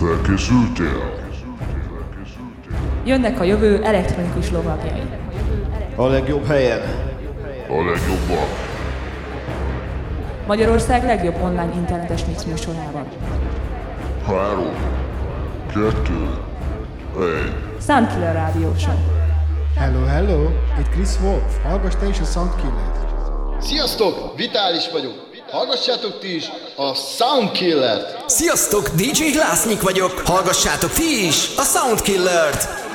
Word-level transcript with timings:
Felkészültél? 0.00 1.14
Jönnek 3.04 3.40
a 3.40 3.44
jövő 3.44 3.84
elektronikus 3.84 4.50
lovagjai. 4.50 5.02
A 5.96 6.06
legjobb 6.06 6.46
helyen. 6.46 6.80
A 7.68 7.74
legjobbak. 7.74 8.48
Magyarország 10.46 11.04
legjobb 11.04 11.42
online 11.42 11.72
internetes 11.74 12.24
mix 12.24 12.44
műsorában. 12.44 13.06
Három, 14.26 14.74
kettő, 15.66 16.28
egy. 17.20 17.82
Soundkiller 17.86 18.34
Rádió 18.34 18.74
Show. 18.76 18.94
Hello, 19.76 20.04
hello! 20.04 20.42
Itt 20.78 20.88
Chris 20.88 21.20
Wolf. 21.22 21.62
Hallgass 21.62 21.94
te 22.00 22.08
is 22.08 22.20
a 22.20 22.24
Soundkiller. 22.24 22.92
Sziasztok! 23.58 24.36
Vitális 24.36 24.90
vagyok. 24.92 25.29
Hallgassátok 25.50 26.18
ti 26.18 26.34
is 26.34 26.50
a 26.76 26.94
Soundkiller-t. 26.94 28.30
Sziasztok! 28.30 28.88
DJ 28.88 29.30
Glásznyik 29.30 29.82
vagyok. 29.82 30.22
Hallgassátok 30.24 30.92
ti 30.92 31.26
is 31.26 31.56
a 31.56 31.62
Soundkiller-t. 31.62 32.89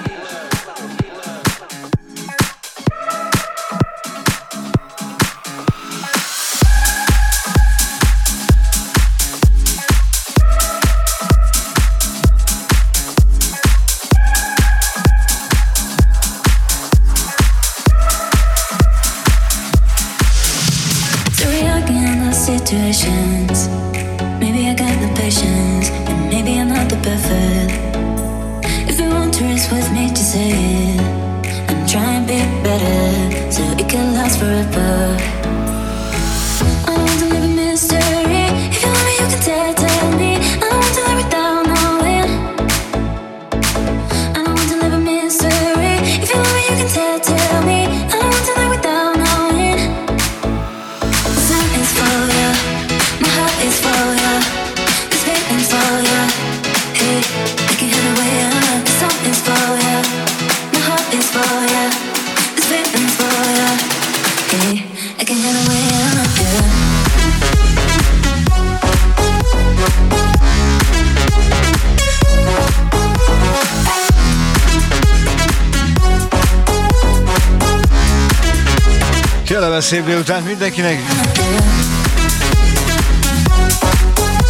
Szép 79.85 80.05
délután 80.05 80.43
mindenkinek. 80.43 80.99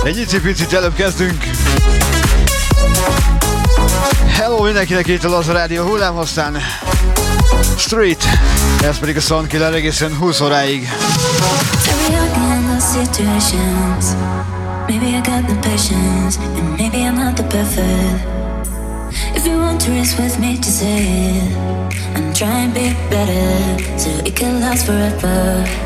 Egy 0.03 0.39
picit 0.42 0.73
előbb 0.73 0.94
kezdünk. 0.94 1.44
Hello 4.27 4.64
mindenkinek 4.64 5.08
itt 5.08 5.23
a 5.23 5.30
Laza 5.30 5.54
Rádió 5.54 5.83
hullám, 5.83 6.17
aztán 6.17 6.58
Street, 7.77 8.23
ez 8.82 8.99
pedig 8.99 9.17
a 9.17 9.20
Soundkiller 9.20 9.73
egészen 9.73 10.15
20 10.15 10.42
óráig. 10.42 10.89
Maybe 14.88 15.08
I 15.08 15.21
got 15.21 15.45
the 15.48 15.55
patience, 15.61 16.39
and 16.39 16.77
maybe 16.77 16.98
I'm 16.98 17.15
not 17.15 17.33
the 17.33 17.43
perfect. 17.43 18.34
If 19.77 19.87
you 19.87 19.93
want 19.93 20.08
to 20.08 20.23
with 20.23 20.39
me, 20.39 20.55
just 20.55 20.80
say. 20.80 21.53
I'm 22.15 22.33
trying 22.33 22.73
to 22.73 22.80
be 22.80 22.93
better, 23.09 23.99
so 23.99 24.09
it 24.25 24.36
can 24.36 24.61
last 24.61 24.86
forever. 24.86 25.84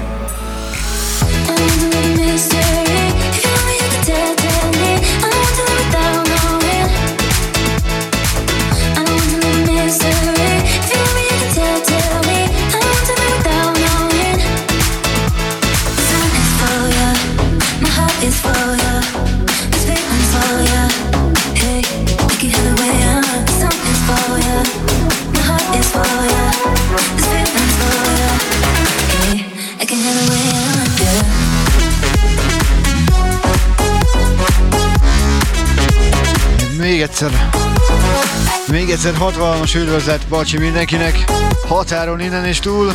Egyszer 39.00 39.18
hatalmas 39.18 39.76
üdvözlet 39.76 40.28
Bacsi 40.28 40.58
mindenkinek. 40.58 41.32
Határon 41.68 42.20
innen 42.20 42.46
és 42.46 42.60
túl. 42.60 42.92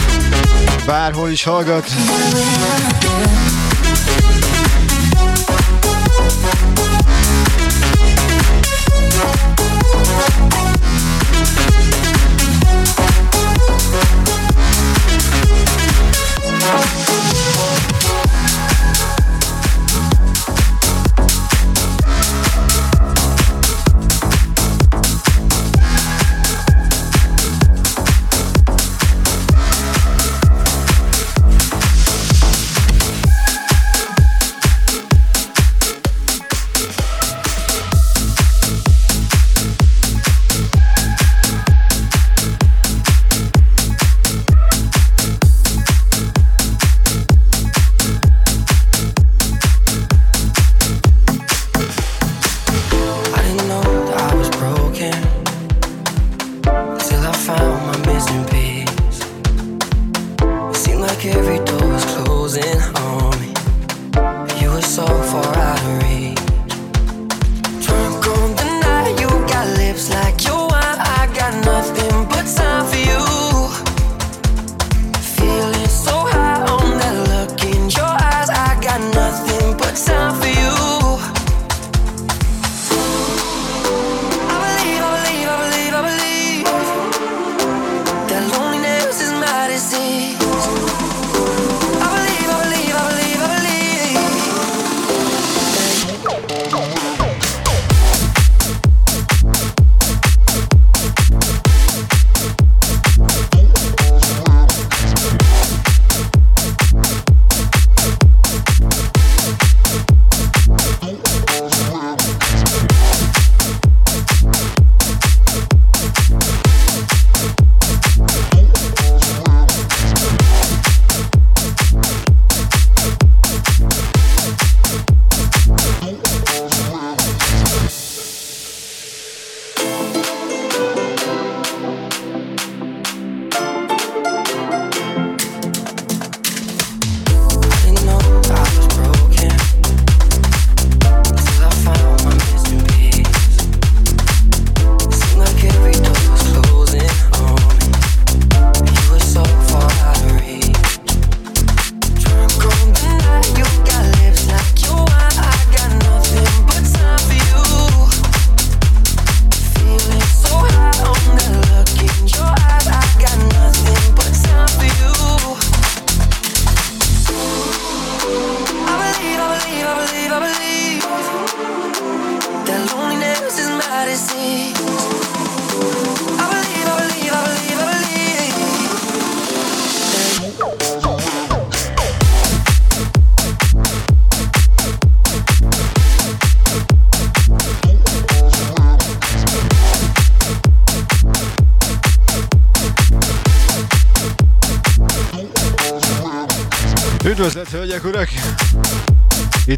Bárhol 0.86 1.30
is 1.30 1.44
hallgat. 1.44 1.90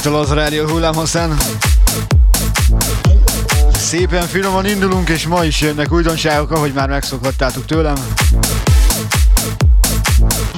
Itt 0.06 0.12
a 0.12 0.17
Laza 0.17 0.35
Rádió 0.35 0.69
hullámhosszán. 0.69 1.37
Szépen 3.73 4.26
finoman 4.26 4.67
indulunk, 4.67 5.08
és 5.08 5.26
ma 5.26 5.44
is 5.44 5.61
jönnek 5.61 5.93
újdonságok, 5.93 6.50
ahogy 6.50 6.73
már 6.73 6.88
megszokhattátok 6.88 7.64
tőlem. 7.64 7.94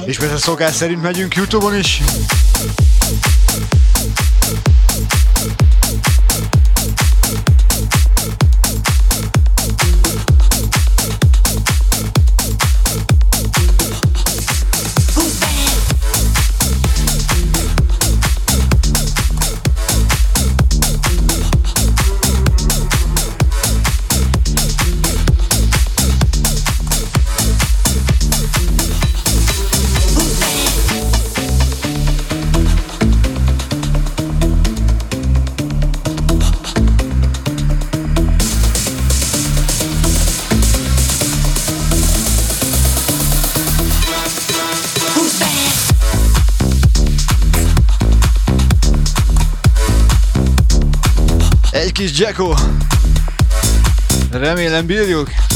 És 0.05 0.17
persze 0.17 0.37
szokás 0.37 0.75
szerint 0.75 1.01
megyünk 1.01 1.35
Youtube-on 1.35 1.75
is. 1.75 2.01
Jacko. 52.19 52.55
Remélem 54.31 54.85
bírjuk. 54.85 55.48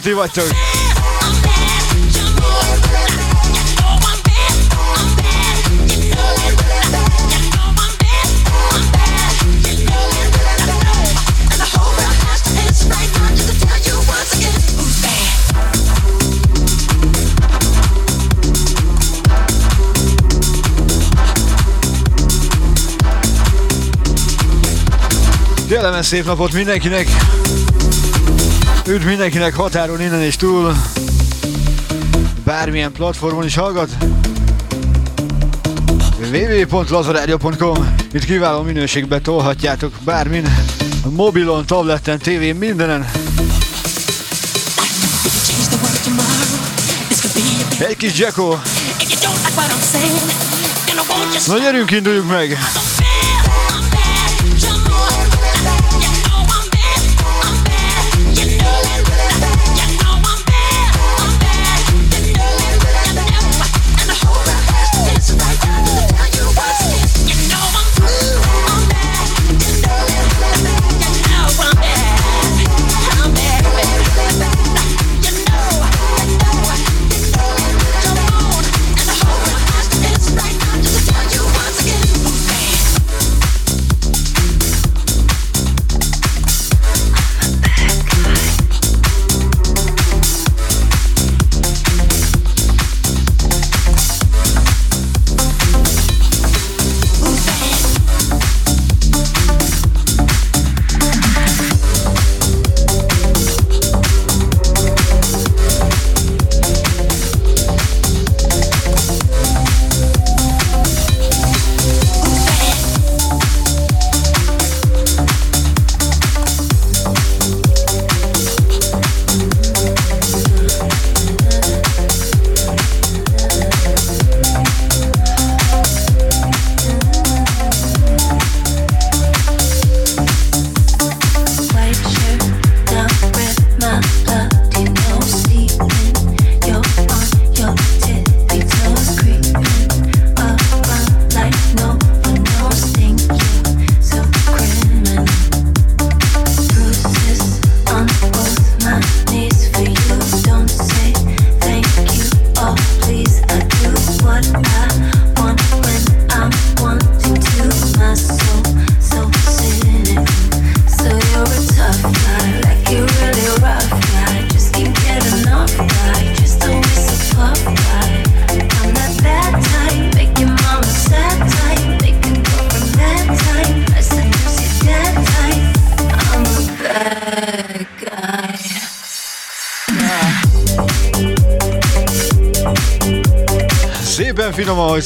Ti 0.00 0.12
vagytok. 0.12 0.46
Kellemes 25.74 26.06
szép 26.06 26.24
napot 26.24 26.52
mindenkinek! 26.52 27.08
Üdv 28.86 29.06
mindenkinek 29.06 29.54
határon 29.54 30.00
innen 30.00 30.20
és 30.20 30.36
túl. 30.36 30.74
Bármilyen 32.44 32.92
platformon 32.92 33.44
is 33.44 33.54
hallgat. 33.54 33.90
www.lazaradio.com 36.18 37.94
Itt 38.12 38.24
kiváló 38.24 38.62
minőségbe 38.62 39.20
tolhatjátok 39.20 39.92
bármin. 40.00 40.54
Mobilon, 41.10 41.66
tableten, 41.66 42.18
tévén, 42.18 42.56
mindenen. 42.56 43.10
Egy 47.78 47.96
kis 47.96 48.18
Jacko. 48.18 48.56
Na 51.46 51.58
gyerünk, 51.58 51.90
induljuk 51.90 52.28
meg! 52.28 52.58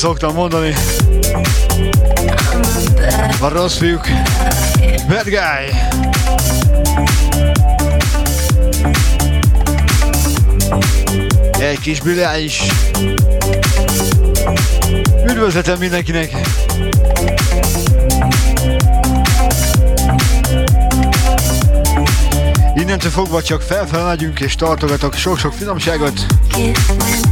Ahogy 0.04 0.18
szoktam 0.18 0.34
mondani. 0.34 0.74
A 3.40 3.48
rossz 3.48 3.76
fiúk. 3.76 4.08
Bad 5.08 5.24
guy. 5.24 5.74
Egy 11.60 11.80
kis 11.80 12.00
biláis. 12.00 12.62
Üdvözletem 15.26 15.78
mindenkinek! 15.78 16.30
Innentől 22.88 23.10
fogva 23.10 23.42
csak 23.42 23.62
felfel 23.62 24.04
megyünk 24.04 24.40
és 24.40 24.54
tartogatok 24.54 25.14
sok-sok 25.14 25.52
finomságot. 25.52 26.26
Bízom 26.54 26.96
benne, 26.98 27.28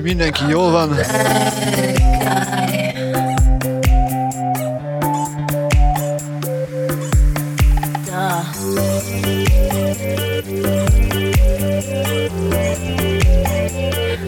mindenki 0.00 0.44
jól 0.48 0.70
van. 0.70 0.96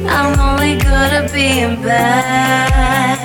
I'm 0.07 0.39
only 0.39 0.77
good 0.77 1.13
at 1.13 1.33
being. 1.33 1.83
Bad. 1.83 3.25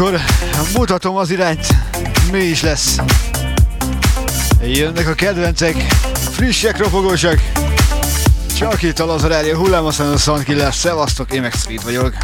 Akkor 0.00 0.20
mutatom 0.74 1.16
az 1.16 1.30
irányt, 1.30 1.66
mi 2.32 2.38
is 2.38 2.62
lesz. 2.62 2.98
Jönnek 4.62 5.08
a 5.08 5.14
kedvencek, 5.14 5.74
frissek, 6.30 6.78
ropogósak. 6.78 7.42
Csak 8.56 8.82
itt 8.82 8.98
a 8.98 9.04
Lazarália 9.04 9.56
hullám, 9.56 9.84
aztán 9.84 10.12
a 10.12 10.16
Soundkiller, 10.16 10.74
szevasztok, 10.74 11.32
én 11.32 11.40
meg 11.40 11.52
Street 11.52 11.82
vagyok. 11.82 12.14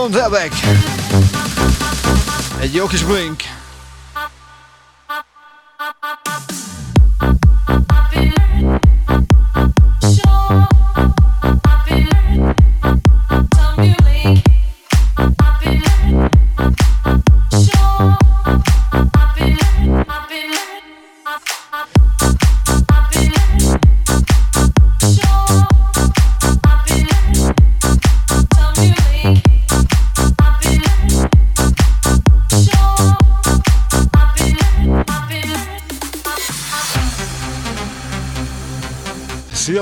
John 0.00 0.12
Delbeck. 0.12 0.52
Egy 2.60 2.74
jó 2.74 2.86
kis 2.86 3.04
blink. 3.04 3.59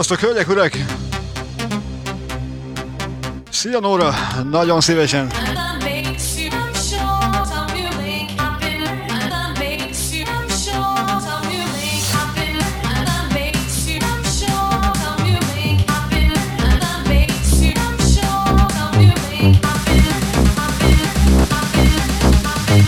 Sziasztok, 0.09 0.31
hölgyek, 0.31 0.49
urak! 0.49 0.73
Szia 3.50 3.81
Nóra, 3.81 4.15
nagyon 4.50 4.81
szívesen! 4.81 5.31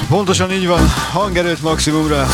Pontosan 0.09 0.53
így 0.53 0.67
van, 0.67 0.89
hangerőt 1.13 1.63
maximumra. 1.63 2.27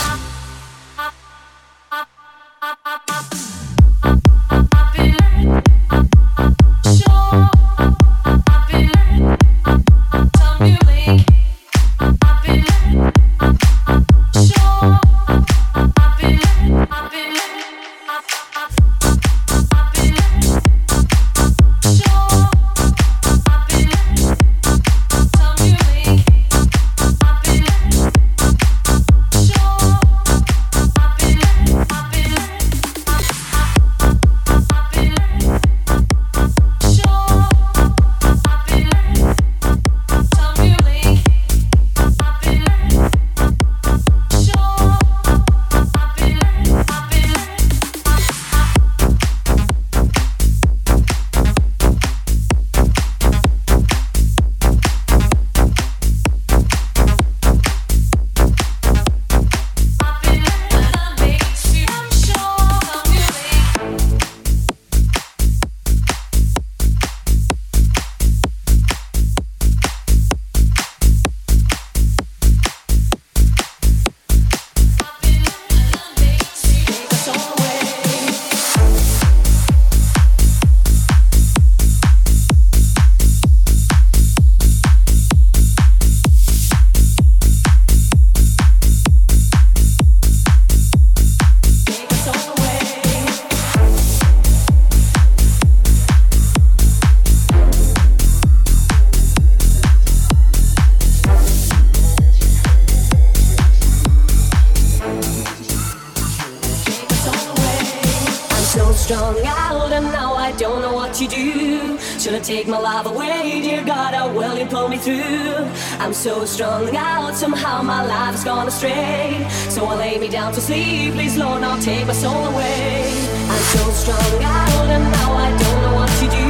Take 112.46 112.68
my 112.68 112.78
life 112.78 113.06
away, 113.06 113.60
dear 113.60 113.84
God, 113.84 114.14
how 114.14 114.32
will 114.32 114.56
you 114.56 114.66
pull 114.66 114.86
me 114.86 114.98
through. 114.98 115.66
I'm 115.98 116.14
so 116.14 116.44
strung 116.44 116.94
out, 116.94 117.34
somehow 117.34 117.82
my 117.82 118.06
life 118.06 118.36
has 118.36 118.44
gone 118.44 118.68
astray. 118.68 119.44
So 119.68 119.84
I 119.86 119.96
lay 119.96 120.18
me 120.18 120.28
down 120.28 120.52
to 120.52 120.60
sleep, 120.60 121.14
please 121.14 121.36
Lord, 121.36 121.62
not 121.62 121.82
take 121.82 122.06
my 122.06 122.12
soul 122.12 122.44
away. 122.46 123.10
I'm 123.50 123.64
so 123.74 123.90
strung 123.90 124.44
out, 124.44 124.86
and 124.94 125.04
now 125.10 125.30
I 125.34 125.48
don't 125.58 125.80
know 125.82 125.94
what 125.98 126.10
to 126.22 126.26
do. 126.38 126.46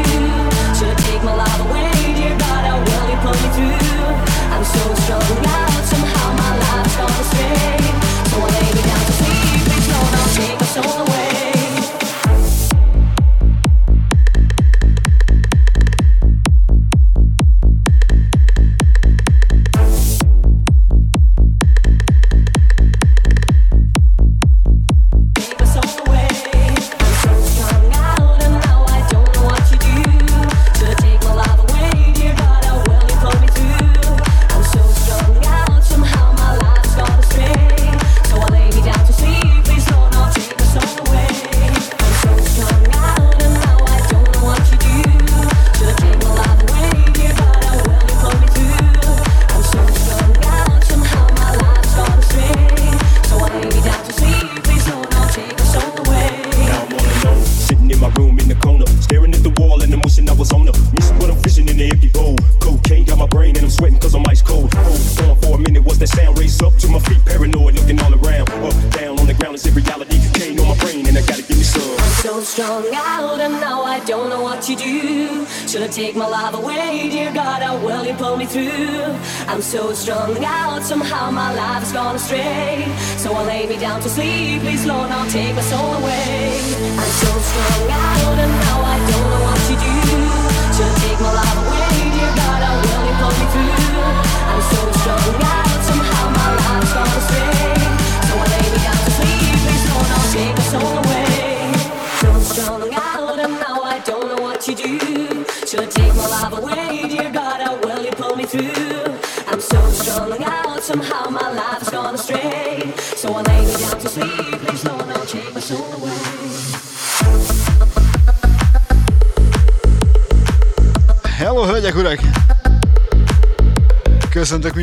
Shouldn't 0.77 0.99
take 1.09 1.23
my 1.25 1.35
life 1.35 1.61
away, 1.65 1.91
dear 2.13 2.37
God, 2.45 2.63
how 2.69 2.77
will 2.77 3.07
you 3.09 3.19
pull 3.25 3.39
me 3.45 3.49
through. 3.57 4.13
I'm 4.53 4.65
so 4.77 4.85
strung 5.01 5.47
out, 5.49 5.83
somehow 5.93 6.27
my 6.45 6.53
life's 6.61 6.97
gone 7.01 7.21
astray. 7.25 7.81
So 8.29 8.37
I 8.45 8.49
lay 8.53 8.69
me 8.77 8.83
down 8.85 9.03
to 9.09 9.15
sleep, 9.17 9.61
please 9.65 9.89
Lord, 9.89 10.13
not 10.13 10.29
take 10.37 10.61
my 10.61 10.67
soul 10.77 11.07
away. 11.07 11.26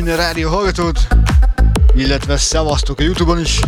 Minden 0.04 0.24
rádió 0.24 0.50
hallgatót, 0.50 1.06
illetve 1.94 2.36
szevasztok 2.36 2.98
a 2.98 3.02
Youtube-on 3.02 3.40
is. 3.40 3.60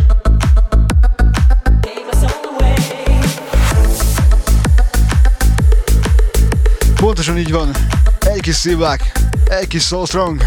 Pontosan 6.95 7.37
így 7.37 7.51
van. 7.51 7.71
Egy 8.19 8.41
kis 8.41 8.55
szívák, 8.55 9.11
egy 9.49 9.67
kis 9.67 9.83
soul 9.83 10.05
strong. 10.05 10.41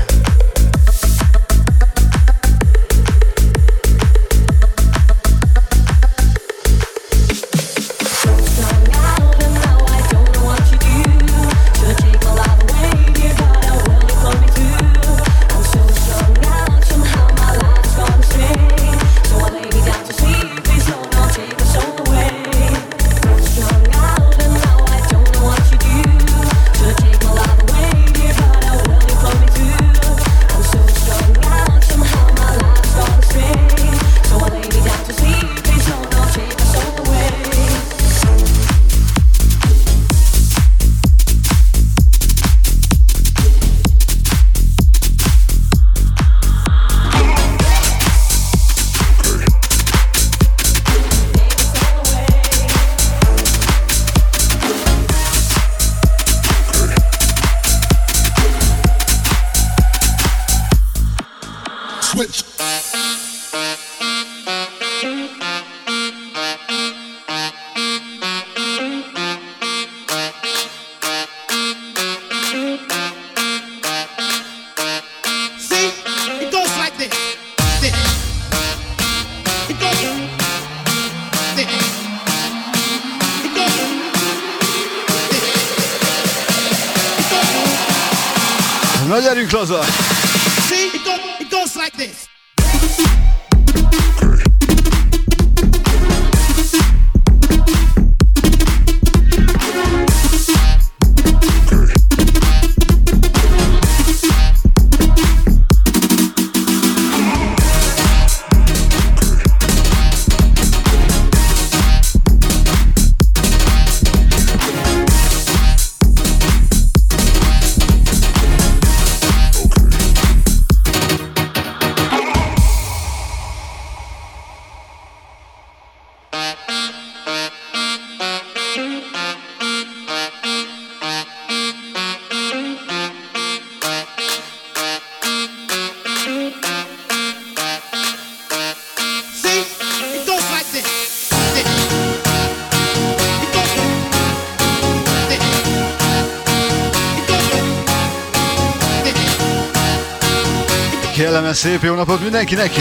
szép 151.60 151.82
jó 151.82 151.94
napot 151.94 152.20
mindenkinek! 152.20 152.72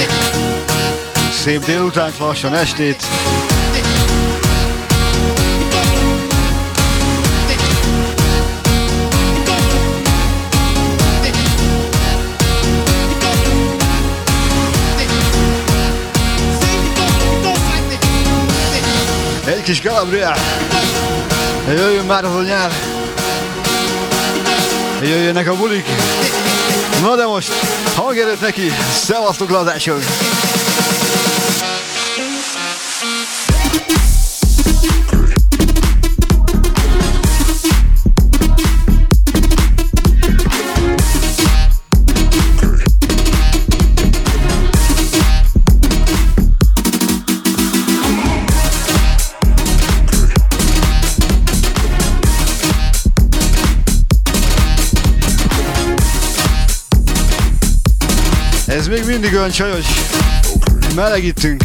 Szép 1.32 1.65
délután 1.65 2.13
lassan 2.20 2.56
estét! 2.56 3.04
Egy 19.46 19.62
kis 19.63 19.82
Calabria! 19.82 20.34
Jöjjön 21.68 22.06
már 22.06 22.26
az 22.26 22.36
a 22.36 22.42
nyár! 22.42 22.72
Jöjjönnek 25.02 25.48
a 25.48 25.56
bulik! 25.56 25.86
Na 27.02 27.16
de 27.16 27.26
most 27.26 27.54
hangerőt 27.96 28.42
neki, 28.42 28.72
szevasztok 28.94 29.50
lazások! 29.50 30.02
mindig 59.10 59.34
olyan 59.34 59.52
csajos. 59.52 59.86
Melegítünk. 60.95 61.63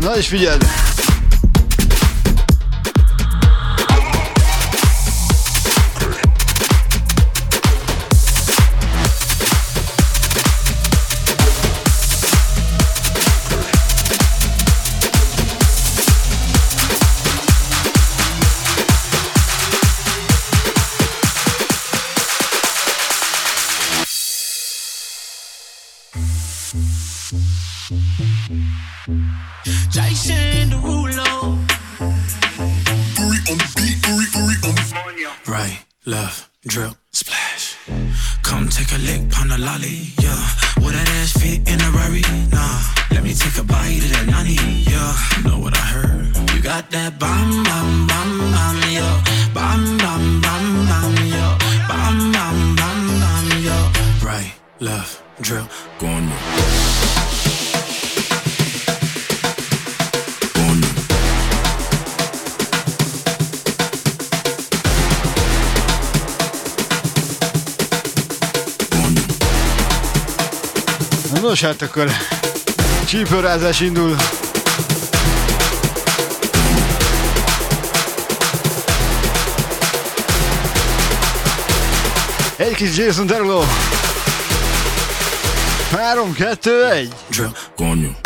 Na 0.00 0.16
és 0.16 0.26
figyeld! 0.26 0.87
Nos 71.60 71.66
hát 71.66 71.82
akkor 71.82 72.10
csípőrázás 73.06 73.80
indul. 73.80 74.16
Egy 82.56 82.74
kis 82.74 82.96
Jason 82.96 83.26
Derulo. 83.26 83.62
3, 85.90 86.32
2, 86.32 86.84
1. 86.90 87.12
Drill, 87.28 87.52
gonyú. 87.76 88.17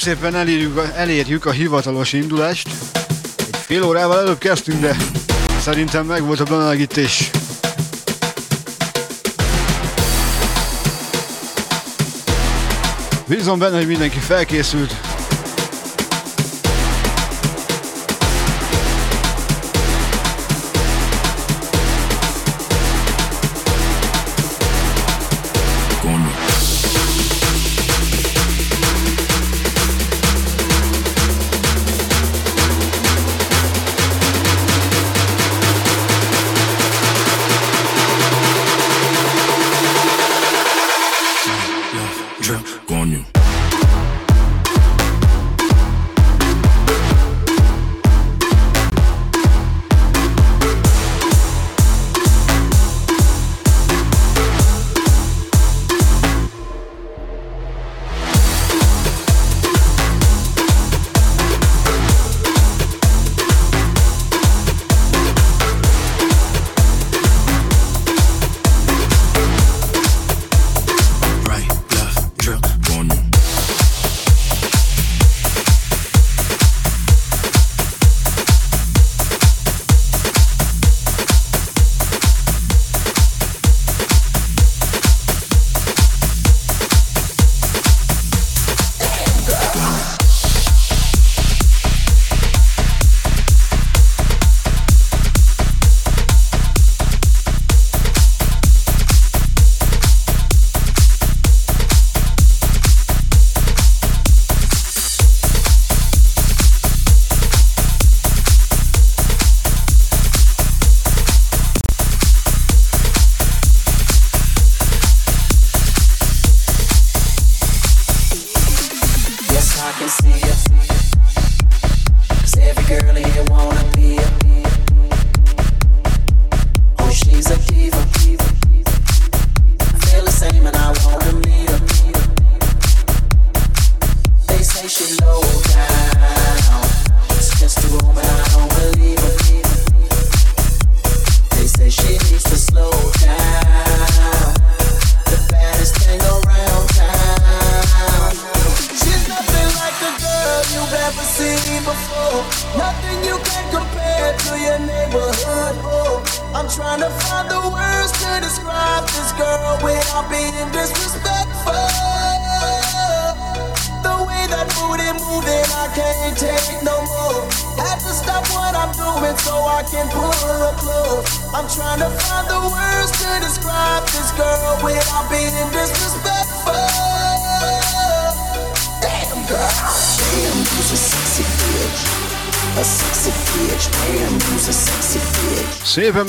szépen 0.00 0.34
elérjük, 0.34 0.76
a, 0.76 0.96
elérjük 0.96 1.46
a 1.46 1.50
hivatalos 1.50 2.12
indulást. 2.12 2.68
Egy 3.36 3.56
fél 3.56 3.82
órával 3.82 4.18
előbb 4.18 4.38
kezdtünk, 4.38 4.80
de 4.80 4.96
szerintem 5.60 6.06
meg 6.06 6.22
volt 6.22 6.40
a 6.40 6.44
bemelegítés. 6.44 7.30
Bízom 13.26 13.58
benne, 13.58 13.76
hogy 13.76 13.86
mindenki 13.86 14.18
felkészült, 14.18 15.09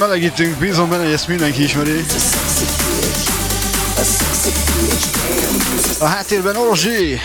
melegítünk, 0.02 0.58
bízom 0.58 0.90
benne, 0.90 1.04
hogy 1.04 1.12
ezt 1.12 1.28
mindenki 1.28 1.64
ismeri. 1.64 2.06
A 6.00 6.06
háttérben 6.06 6.56
Orozsi! 6.56 7.20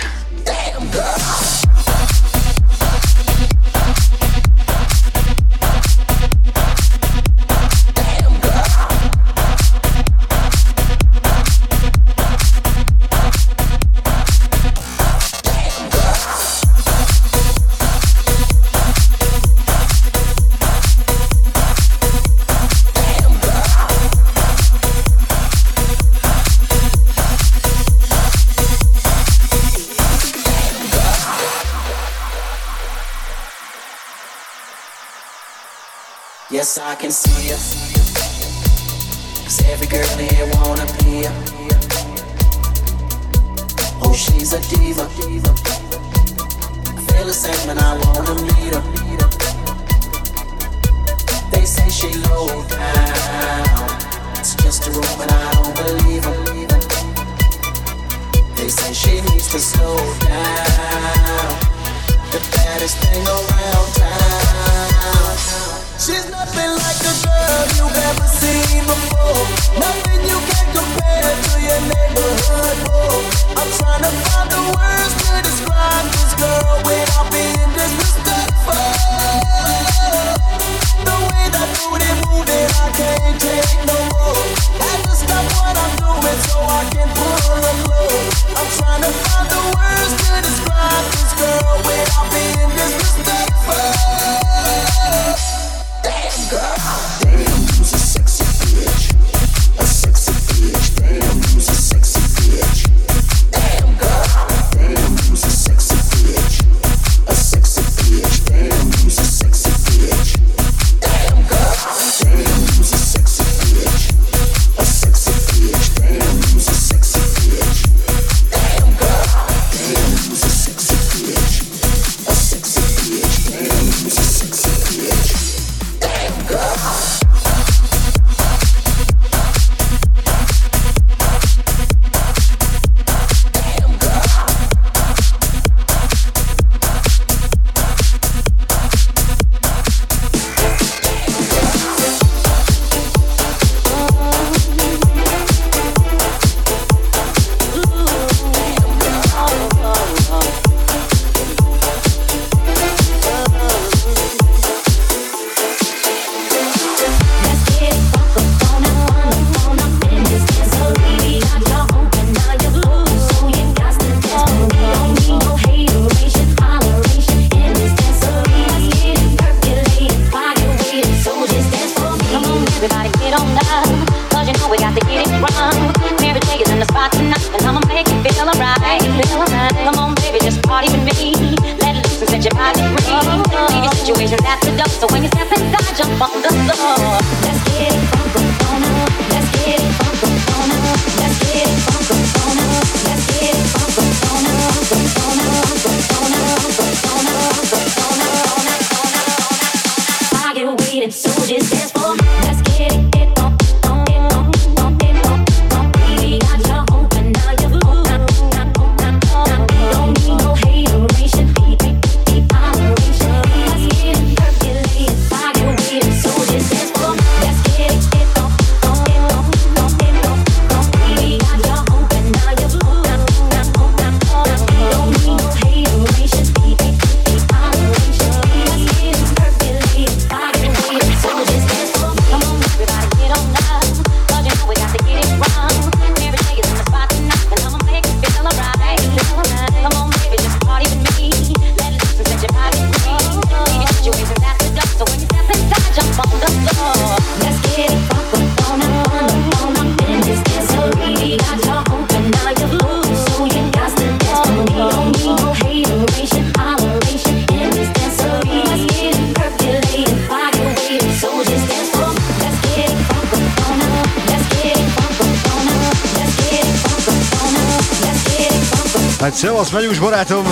Megyünk 269.77 270.01
barátom! 270.01 270.45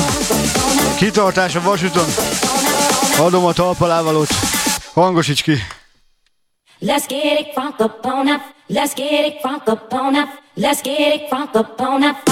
Kitartás 0.96 1.54
a 1.54 1.60
vasúton. 1.60 2.04
Adom 3.18 3.44
a 3.44 3.52
talpalávalót. 3.52 4.28
Hangosíts 4.94 5.42
ki. 5.42 5.56
Let's 6.78 7.06
get 7.06 7.38
it 7.38 7.52
crunk 7.54 7.80
up 7.80 8.04
on 8.04 8.28
up. 8.28 8.40
Let's 8.66 8.94
get 8.94 9.26
it 9.26 9.40
crunk 9.40 9.66
up 9.66 9.92
on 9.92 10.14
up. 10.14 10.28
Let's 10.54 10.82
get 10.82 11.14
it 11.14 11.28
crunk 11.28 11.54
up 11.54 11.80
on 11.80 12.02
up. 12.02 12.23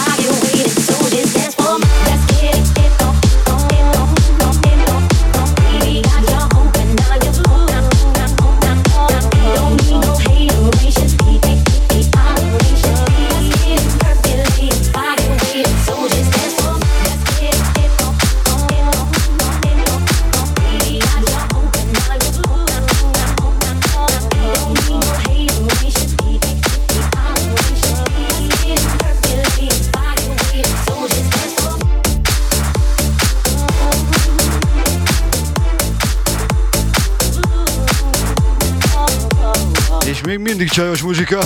Mindig 40.63 40.79
csajos 40.79 41.03
muzsika. 41.03 41.41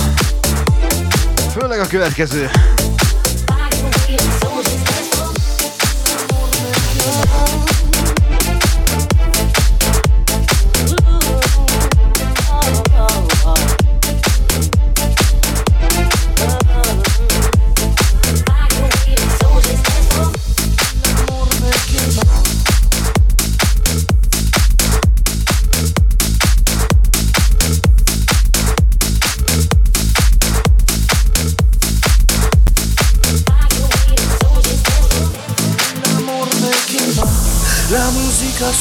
Főleg 1.51 1.79
a 1.79 1.87
következő. 1.87 2.49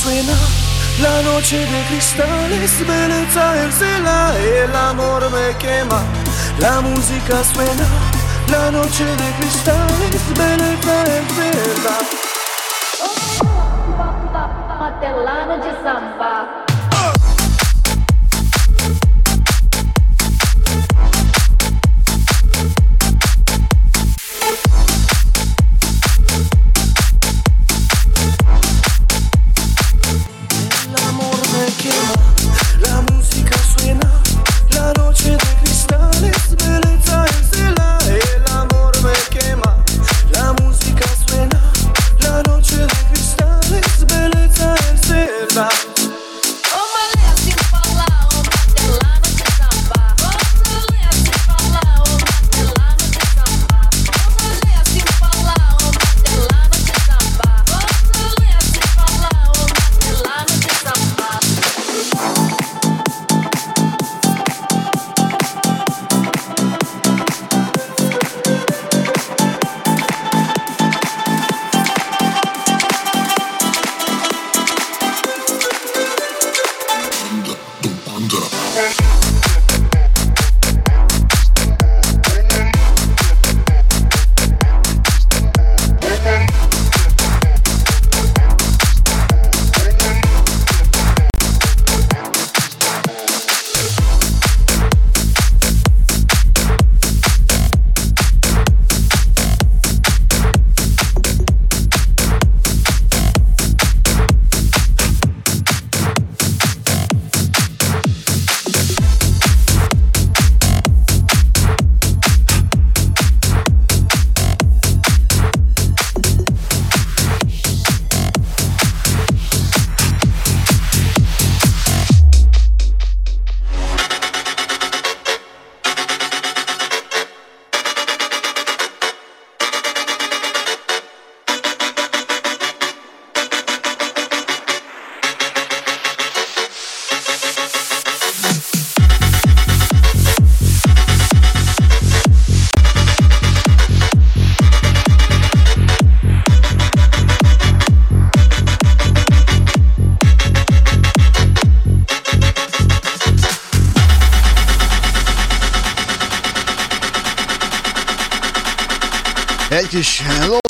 Suena, 0.06 0.38
la 1.02 1.22
noche 1.22 1.58
de 1.58 1.84
cristales, 1.88 2.86
belleza 2.86 3.62
el 3.62 3.72
cela, 3.72 4.32
el 4.38 4.74
amor 4.74 5.22
me 5.32 5.56
quema. 5.58 6.00
La 6.60 6.80
música 6.80 7.42
suena, 7.52 7.86
la 8.48 8.70
noche 8.70 9.04
de 9.04 9.28
cristales, 9.38 10.22
belleza 10.38 10.96
el 11.16 11.26
cela. 11.36 11.96
Martelada 14.78 15.56
de 15.56 15.72
samba. 15.82 16.75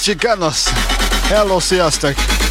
Chicanos. 0.06 0.64
Hello, 1.28 1.60
sziasztok! 1.60 2.45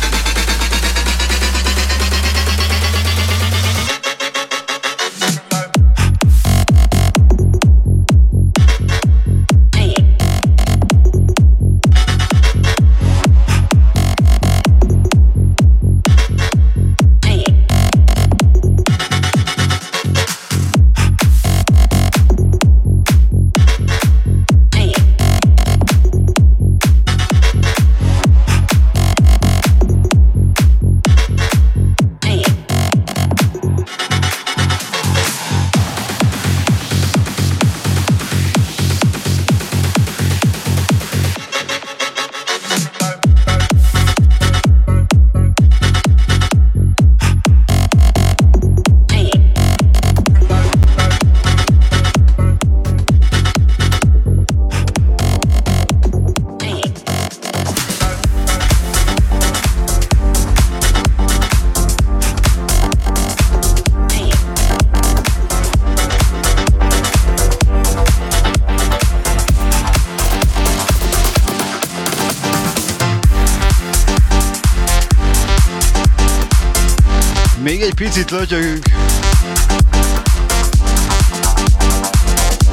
itt 78.18 78.30
lötyögünk. 78.30 78.86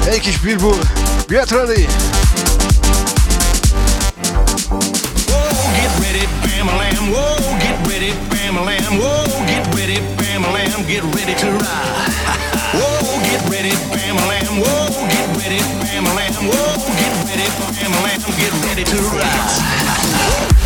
Egy 0.05 0.19
kis 0.19 0.39
get 1.27 1.51
ready! 1.51 1.87
Get 5.75 5.99
ready, 5.99 6.27
to 11.33 11.51
ride. 11.51 12.13
Whoa, 12.77 13.19
get 13.27 13.41
ready, 13.49 13.71
whoa, 14.61 14.89
get 15.07 15.27
ready, 15.37 15.59
whoa, 16.47 16.75
get 16.99 17.13
ready, 17.27 17.47
get 18.37 18.53
ready 18.65 18.83
to 18.83 18.97
ride. 18.97 20.53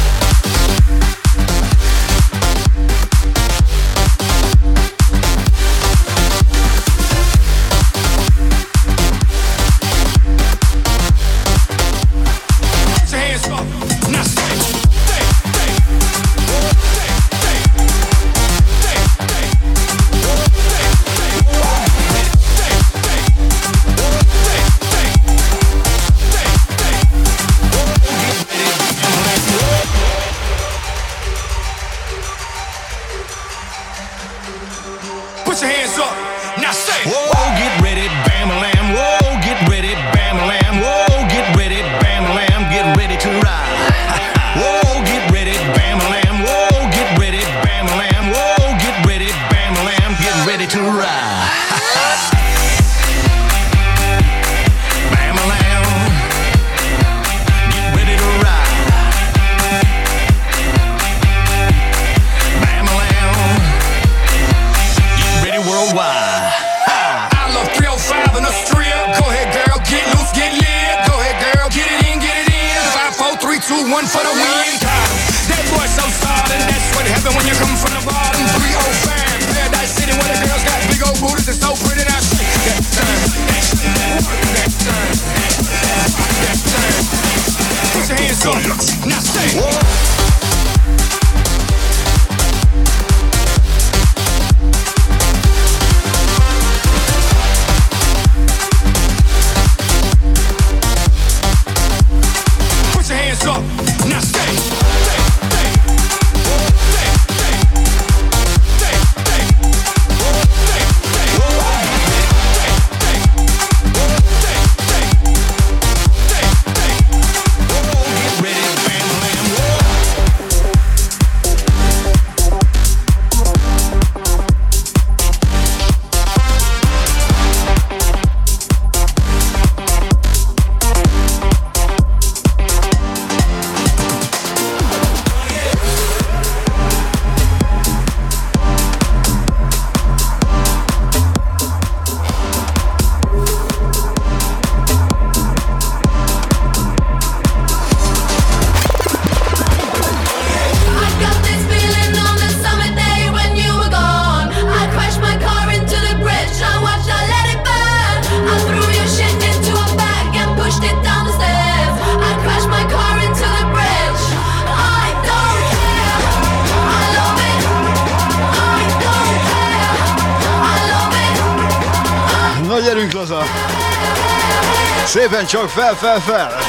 fé, 175.78 175.96
fé, 175.96 176.20
fé. 176.22 176.67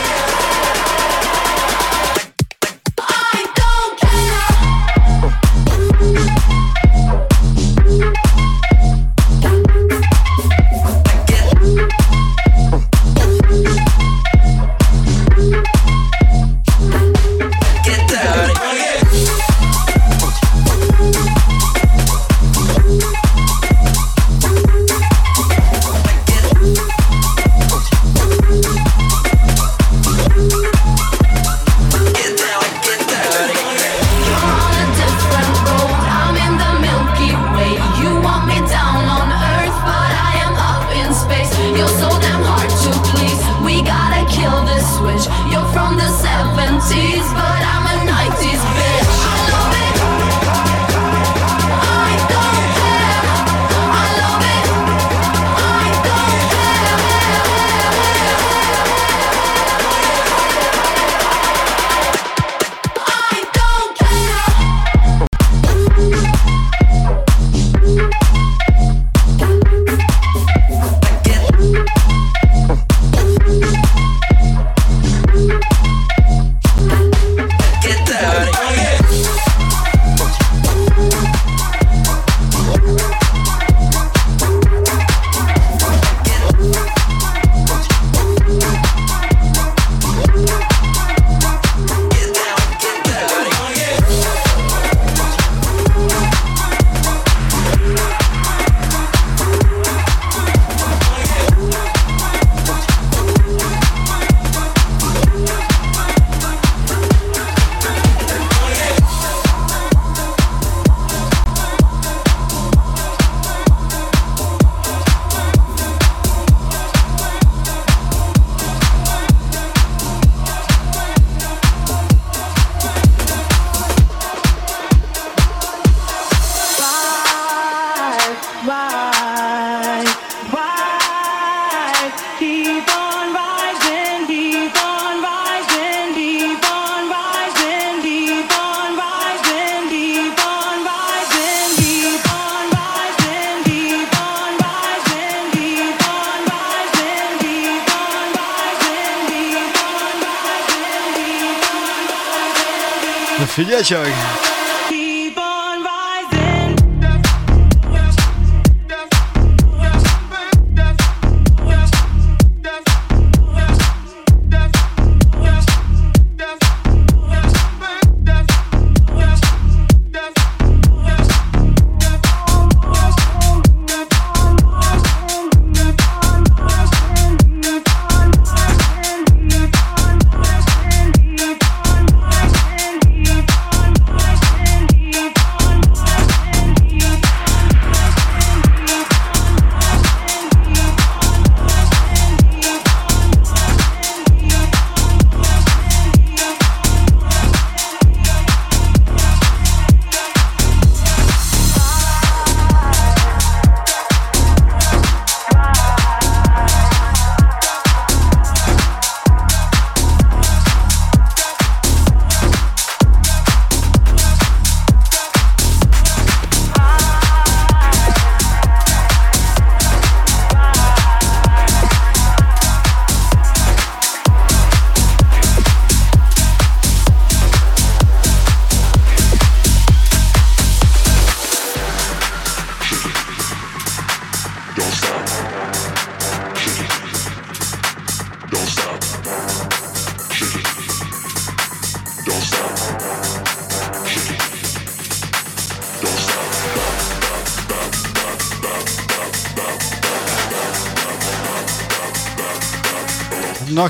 Figyelj 153.59 153.83
csak! 153.83 154.07
Na 154.07 154.58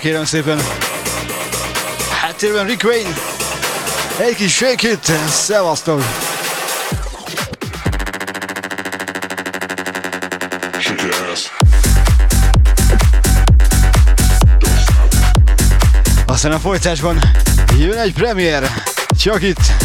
kérem 0.09 0.24
szépen. 0.24 0.61
Háttérben 2.20 2.66
Rick 2.66 2.84
Wayne. 2.84 3.09
Egy 4.18 4.34
kis 4.34 4.54
shake 4.54 4.90
it. 4.90 5.12
Szevasztok. 5.30 6.02
Aztán 16.26 16.52
a 16.52 16.59
folytásban 16.59 17.20
jön 17.78 17.98
egy 17.98 18.12
premier. 18.12 18.72
Csak 19.18 19.42
itt. 19.42 19.78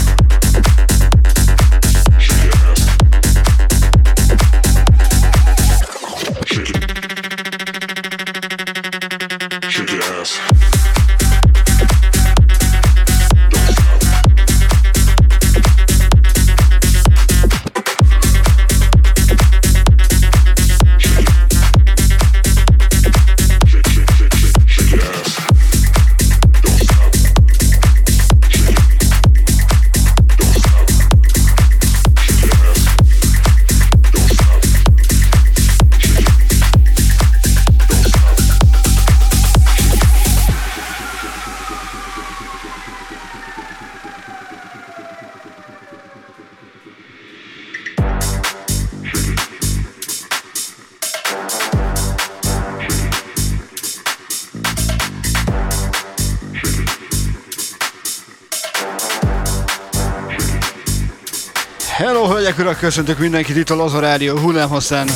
Köszöntök 62.83 63.17
mindenkit 63.17 63.55
itt 63.55 63.69
a 63.69 63.75
Laza 63.75 63.99
Rádió 63.99 64.37
hullámhosszán. 64.37 65.09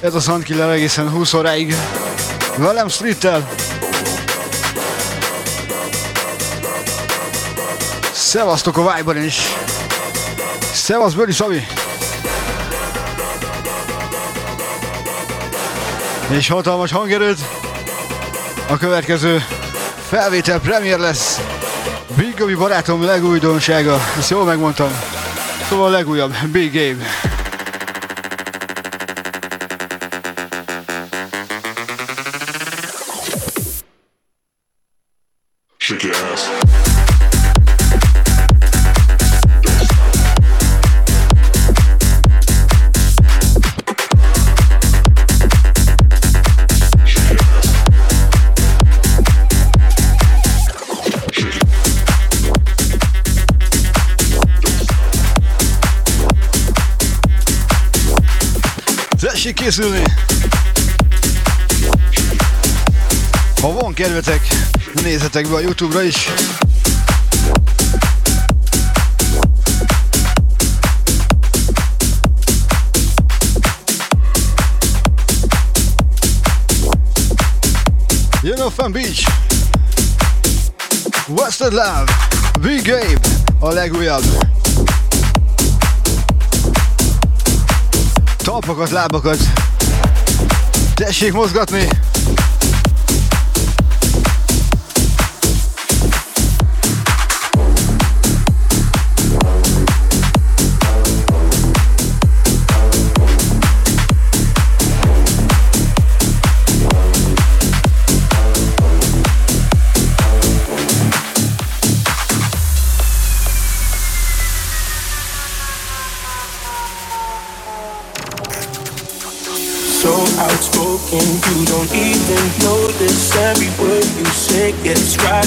Ez 0.00 0.14
a 0.14 0.20
Soundkiller 0.20 0.70
egészen 0.70 1.10
20 1.10 1.34
óráig. 1.34 1.74
Velem 2.56 2.88
Streettel. 2.88 3.48
Szevasztok 8.12 8.76
a 8.76 8.94
vibe 8.94 9.24
is. 9.24 9.40
Szevasz, 10.72 11.12
Böli 11.12 11.32
Szabi. 11.32 11.66
És 16.28 16.48
hatalmas 16.48 16.92
hangerőt. 16.92 17.38
A 18.68 18.76
következő 18.76 19.44
felvétel 20.08 20.60
premier 20.60 20.98
lesz. 20.98 21.40
Big 22.16 22.56
barátom 22.56 23.04
legújdonsága. 23.04 24.00
Ezt 24.18 24.30
jól 24.30 24.44
megmondtam. 24.44 24.90
Szóval 25.68 25.86
a 25.86 25.90
legújabb 25.90 26.34
Big 26.52 26.72
Game. 26.72 27.21
Készülni! 59.62 60.02
Ha 63.60 63.72
van 63.72 63.94
kedvetek, 63.94 64.46
nézzetek 65.02 65.48
be 65.48 65.54
a 65.54 65.60
Youtube-ra 65.60 66.02
is. 66.02 66.28
Jön 78.42 78.60
a 78.60 78.70
Fan 78.70 78.92
Beach! 78.92 79.26
Wasted 81.28 81.72
Love! 81.72 82.04
Big 82.60 82.86
Gabe! 82.86 83.28
A 83.58 83.68
legújabb! 83.68 84.51
Talpakat, 88.42 88.90
lábakat! 88.90 89.38
Tessék 90.94 91.32
mozgatni! 91.32 91.88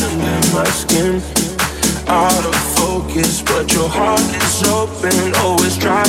Under 0.03 0.55
my 0.55 0.65
skin. 0.65 1.21
Out 2.07 2.45
of 2.45 2.55
focus, 2.77 3.41
but 3.41 3.71
your 3.73 3.89
heart 3.89 4.21
is 4.21 4.63
open, 4.67 5.33
always 5.43 5.77
trying 5.77 6.05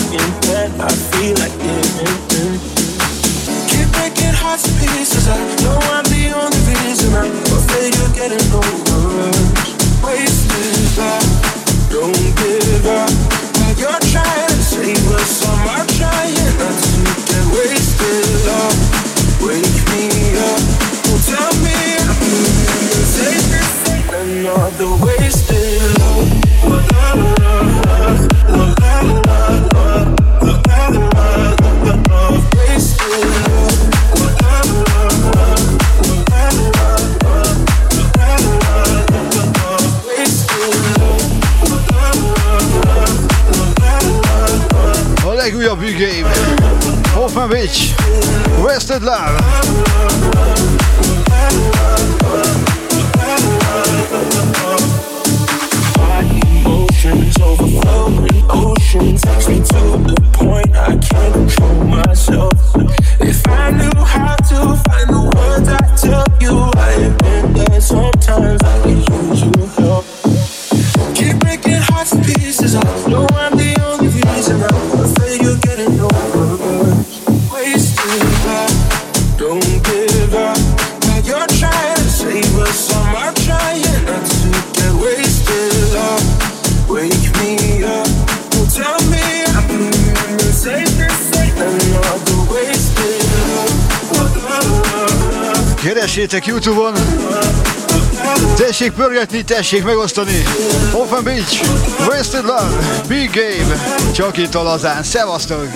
Keressétek 96.26 96.46
Youtube-on. 96.46 96.94
Tessék 98.56 98.92
pörgetni, 98.92 99.44
tessék 99.44 99.84
megosztani. 99.84 100.42
Open 100.92 101.24
Beach, 101.24 101.68
Wasted 102.08 102.44
Love, 102.44 103.02
Big 103.08 103.30
Game. 103.30 103.76
Csak 104.12 104.36
itt 104.36 104.54
a 104.54 104.62
lazán. 104.62 105.02
Szevasztok! 105.02 105.66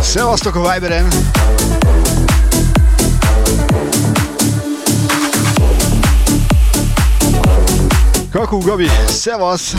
Szevasztok 0.00 0.54
a 0.54 0.72
Viberen! 0.72 1.08
Kakú 8.50 8.66
Gabi, 8.66 8.90
szevasz! 9.06 9.78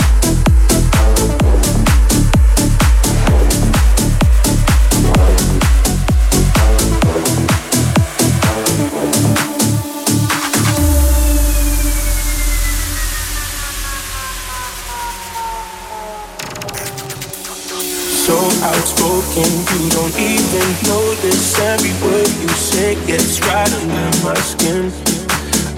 So 18.24 18.40
outspoken, 18.64 19.52
you 19.68 19.90
don't 19.92 20.16
even 20.16 20.64
notice 20.88 21.60
every 21.60 21.92
word 22.08 22.32
you 22.40 22.48
say 22.56 22.96
gets 23.06 23.42
right 23.42 23.68
under 23.68 24.24
my 24.24 24.40
skin. 24.40 25.21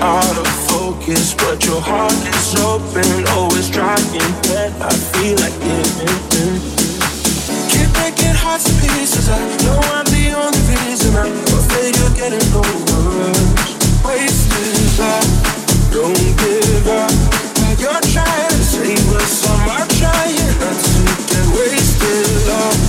Out 0.03 0.37
of 0.37 0.47
focus, 0.67 1.33
but 1.33 1.63
your 1.65 1.79
heart 1.79 2.11
is 2.11 2.55
open, 2.59 3.07
always 3.37 3.69
trying 3.69 4.03
when 4.51 4.71
I 4.83 4.91
feel 4.91 5.39
like 5.39 5.55
giving 5.63 6.19
in. 6.43 6.59
Keep 7.71 7.87
breaking 7.95 8.35
hearts 8.35 8.65
to 8.67 8.73
pieces. 8.83 9.29
I 9.29 9.39
know 9.63 9.79
I'm 9.95 10.03
the 10.11 10.35
only 10.35 10.59
reason 10.75 11.15
I'm 11.15 11.31
afraid 11.55 11.95
you're 11.95 12.15
getting 12.19 12.51
over. 12.51 13.31
Wasted 14.03 14.99
love, 14.99 15.31
don't 15.95 16.19
give 16.35 16.87
up. 16.99 17.11
While 17.63 17.77
you're 17.79 18.03
trying 18.11 18.51
to 18.51 18.63
save 18.75 19.07
us, 19.15 19.47
I'm 19.47 19.87
trying 20.03 20.35
not 20.59 20.77
to 20.83 20.99
get 21.31 21.47
wasted 21.55 22.27
love. 22.51 22.79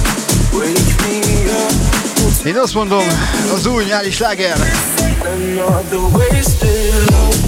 Wake 0.51 0.95
me 1.07 1.47
up. 1.63 2.47
Én 2.47 2.57
azt 2.57 2.75
mondom, 2.75 3.07
az 3.55 3.67
új 3.67 3.85
nyári 3.85 4.11
sláger. 4.11 4.59
Another 5.27 6.19
wasted 6.19 7.11
love. 7.11 7.45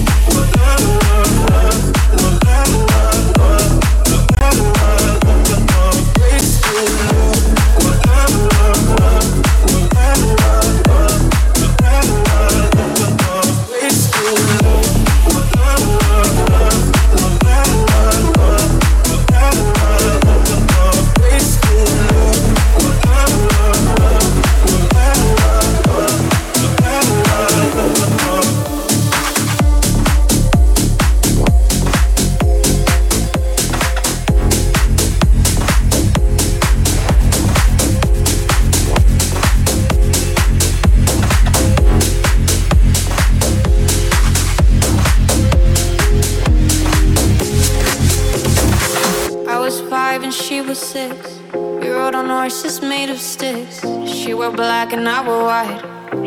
Six. 50.97 51.40
We 51.80 51.88
rode 51.90 52.14
on 52.14 52.28
horses 52.36 52.80
made 52.80 53.11
of 53.11 53.20
sticks. 53.20 53.76
She 54.14 54.32
wore 54.32 54.55
black 54.62 54.88
and 54.97 55.07
I 55.16 55.18
wore 55.26 55.44
white. 55.53 55.82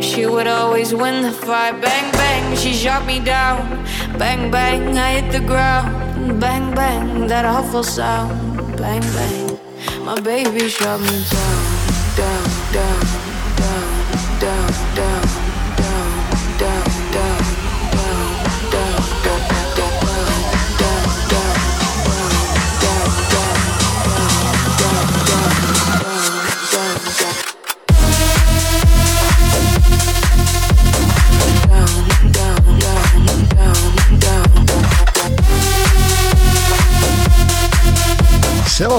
She 0.07 0.21
would 0.33 0.49
always 0.59 0.89
win 0.93 1.23
the 1.27 1.31
fight. 1.31 1.75
Bang, 1.85 2.07
bang, 2.21 2.43
she 2.55 2.71
shot 2.83 3.03
me 3.11 3.17
down. 3.19 3.57
Bang, 4.21 4.51
bang, 4.51 4.83
I 5.07 5.09
hit 5.17 5.31
the 5.37 5.43
ground. 5.51 5.89
Bang, 6.39 6.65
bang, 6.75 7.25
that 7.31 7.45
awful 7.45 7.83
sound. 7.83 8.31
Bang, 8.77 9.05
bang, 9.17 9.57
my 10.05 10.19
baby 10.21 10.69
shot 10.69 10.99
me 11.01 11.17
down. 11.31 11.39
Down, 11.39 11.58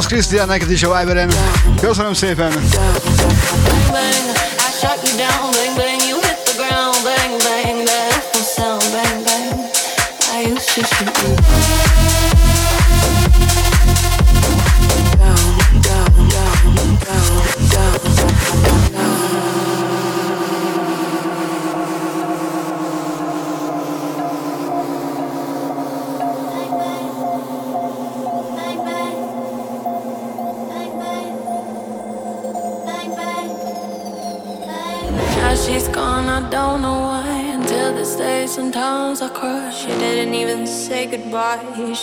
Krisztián, 0.07 0.47
neked 0.47 0.71
is 0.71 0.83
a 0.83 0.99
Viberen. 0.99 1.31
Köszönöm 1.81 2.13
szépen. 2.13 2.53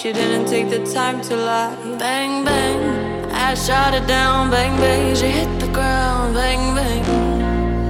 She 0.07 0.13
didn't 0.13 0.45
take 0.45 0.69
the 0.69 0.85
time 0.93 1.19
to 1.23 1.35
lie. 1.35 1.75
Bang, 1.99 2.45
bang. 2.45 2.79
I 3.33 3.53
shot 3.55 3.93
it 3.93 4.07
down, 4.07 4.49
bang, 4.49 4.79
bang. 4.79 5.13
She 5.13 5.27
hit 5.27 5.59
the 5.59 5.67
ground, 5.67 6.33
bang, 6.33 6.73
bang. 6.73 7.03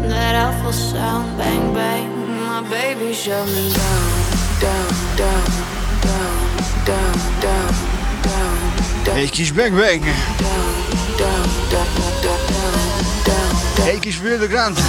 That 0.10 0.34
awful 0.34 0.74
sound, 0.74 1.38
bang, 1.38 1.76
bang. 1.76 2.10
My 2.48 2.68
baby 2.72 3.14
shut 3.14 3.46
me 3.46 3.72
down, 3.72 4.10
down, 4.60 4.90
down, 5.16 5.46
down, 6.02 6.38
down, 6.90 7.14
down, 7.46 7.74
down, 8.26 8.64
down. 9.06 9.18
Egy 9.18 9.30
kis 9.30 9.52
bang 9.52 9.76
bang. 9.76 10.02
Down, 10.02 10.14
down, 11.22 11.48
down, 11.70 11.90
down, 12.26 12.42
down, 12.50 13.46
down. 13.78 13.88
Egy 13.88 14.00
kis 14.00 14.20
Will 14.22 14.48
Grant. 14.48 14.80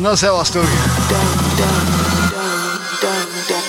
Na, 0.00 0.16
szevasztok! 0.16 0.66
Bang, 3.02 3.61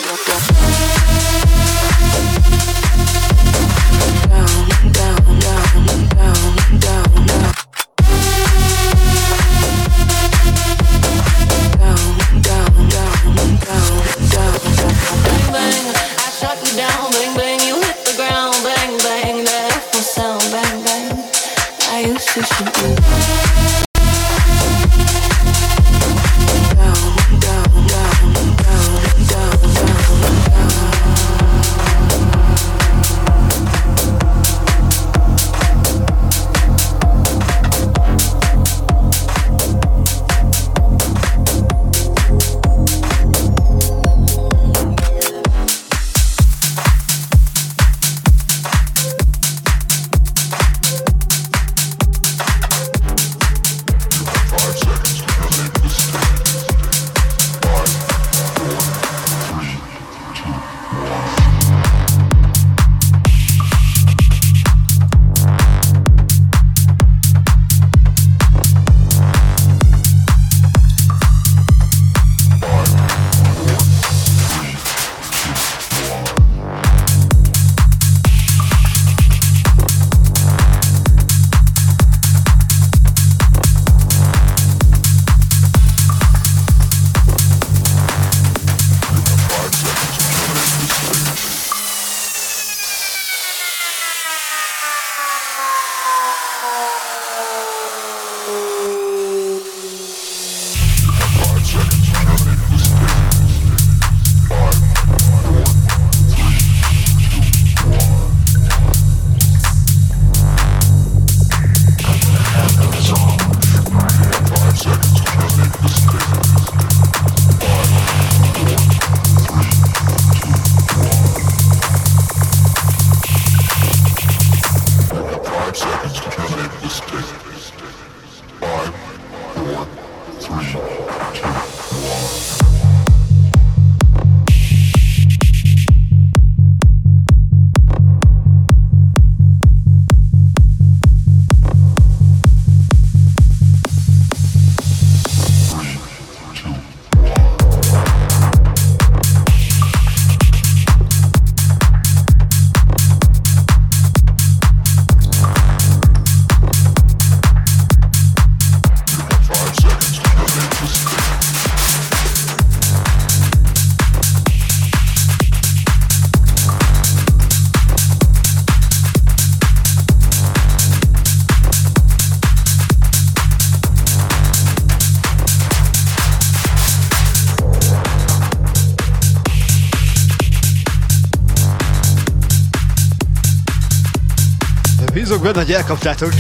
Benne, 185.44 185.58
hogy 185.58 185.72
elkaptátok. 185.72 186.34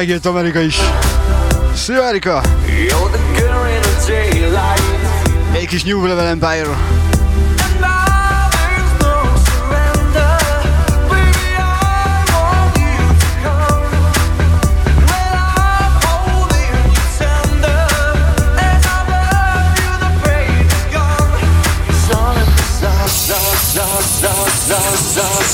megjött 0.00 0.26
Amerika 0.26 0.60
is. 0.60 0.78
Szia 1.74 2.04
Erika! 2.04 2.42
Egy 5.52 5.66
kis 5.66 5.84
New 5.84 6.06
Level 6.06 6.26
Empire. 6.26 6.89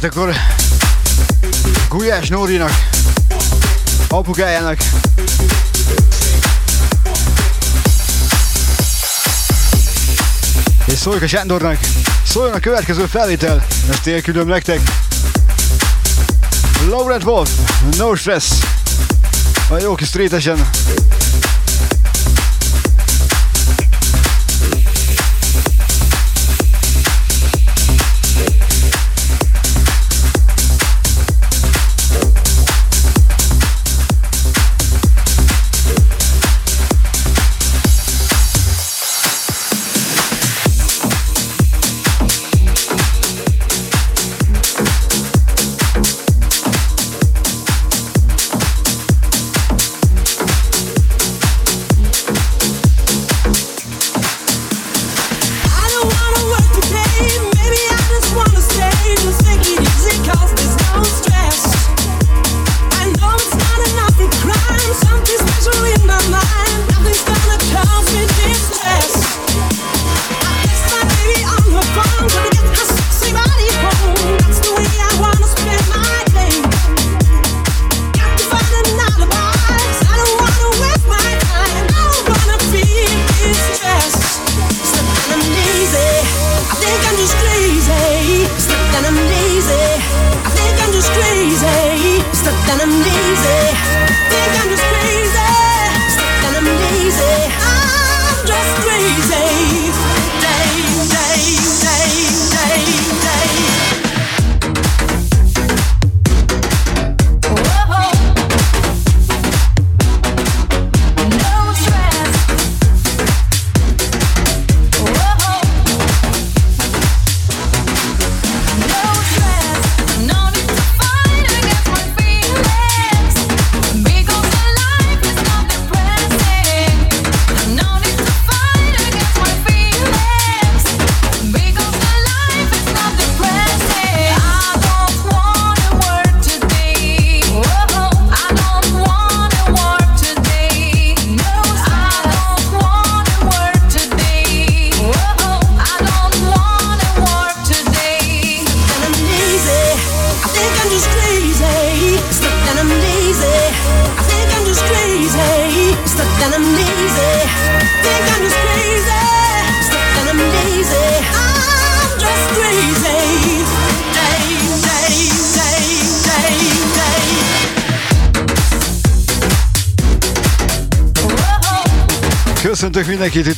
Hát 0.00 0.10
akkor 0.12 0.34
Gulyás 1.88 2.28
Nórinak, 2.28 2.70
apukájának, 4.08 4.78
és 10.86 10.94
szóljuk 10.98 11.22
a 11.22 11.26
Sándornak, 11.26 11.78
szóljon 12.26 12.54
a 12.54 12.60
következő 12.60 13.06
felvétel, 13.06 13.66
ezt 13.90 14.06
élkülöm 14.06 14.48
nektek. 14.48 14.80
Laurent 16.88 17.24
Wolf, 17.24 17.50
No 17.96 18.14
Stress, 18.14 18.50
a 19.68 19.78
jó 19.78 19.94
kis 19.94 20.08
streetesen. 20.08 20.68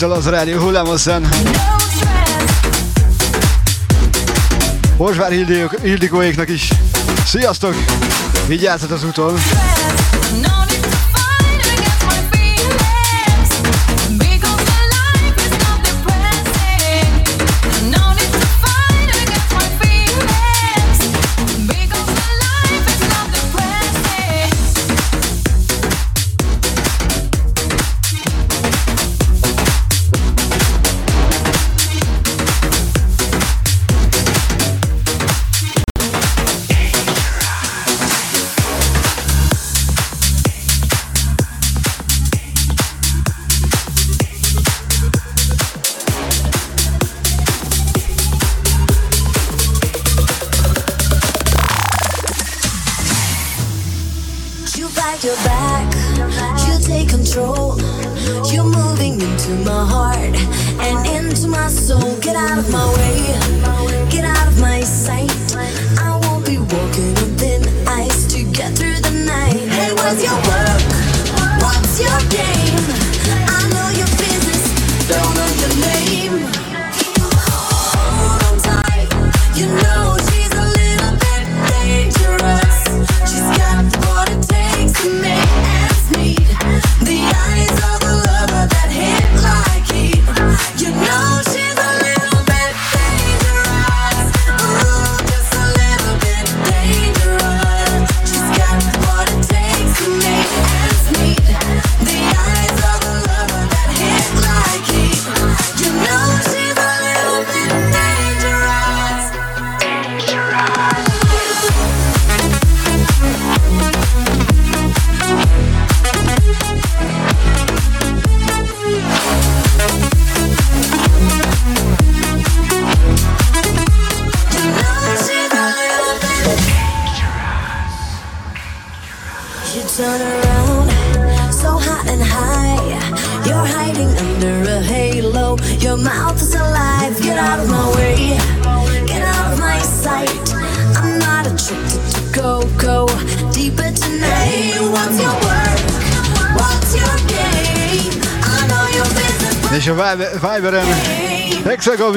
Dal 0.01 0.12
az 0.12 0.28
rádió 0.28 0.59
hullámozzon. 0.59 1.28
Horsvár 4.97 5.32
Hildikóéknak 5.82 6.48
is. 6.48 6.68
Sziasztok! 7.24 7.74
Vigyázzatok 8.47 8.97
az 8.97 9.05
úton! 9.05 9.39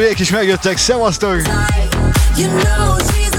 Esküvőjék 0.04 0.28
is 0.28 0.36
megjöttek, 0.38 0.78
szevasztok! 0.78 1.42
You 2.36 2.50
know 2.50 3.33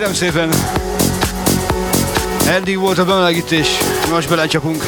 Kérem 0.00 0.14
szépen, 0.14 0.50
Andy 2.56 2.74
volt 2.74 2.98
a 2.98 3.04
bemelegítés, 3.04 3.68
most 4.10 4.28
belecsapunk. 4.28 4.82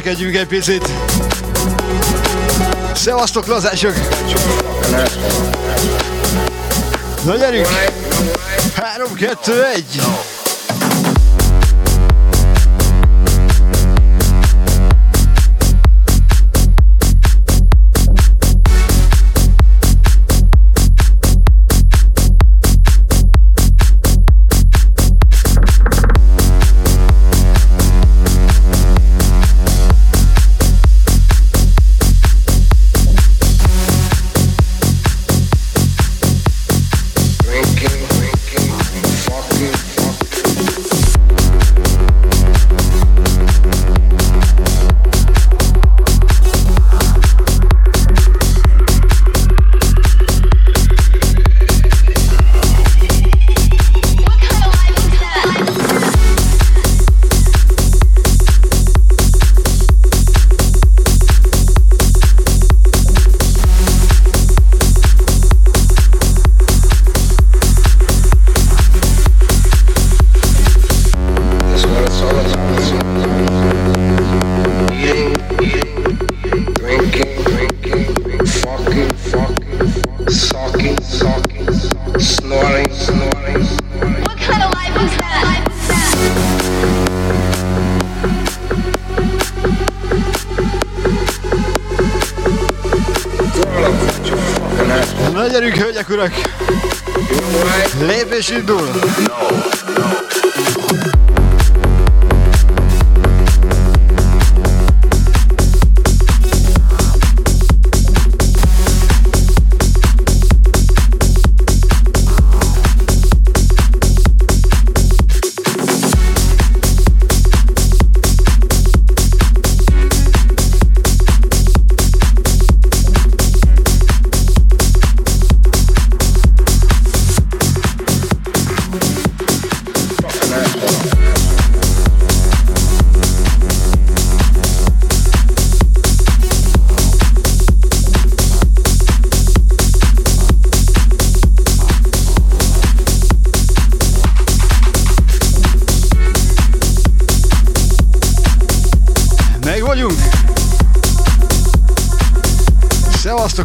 ismerkedjünk 0.00 0.36
egy 0.36 0.46
picit. 0.46 0.90
Szevasztok, 2.94 3.46
lazások! 3.46 3.94
Na 7.24 7.36
gyerünk! 7.36 7.66
3, 8.74 9.14
2, 9.14 9.64
1! 9.64 10.00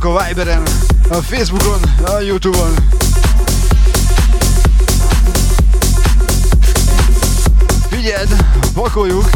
a 0.05 0.27
Viberen, 0.27 0.63
a 1.09 1.21
Facebookon, 1.21 1.81
a 2.05 2.21
Youtube-on. 2.21 2.75
Figyeld, 7.89 8.29
pakoljuk! 8.73 9.34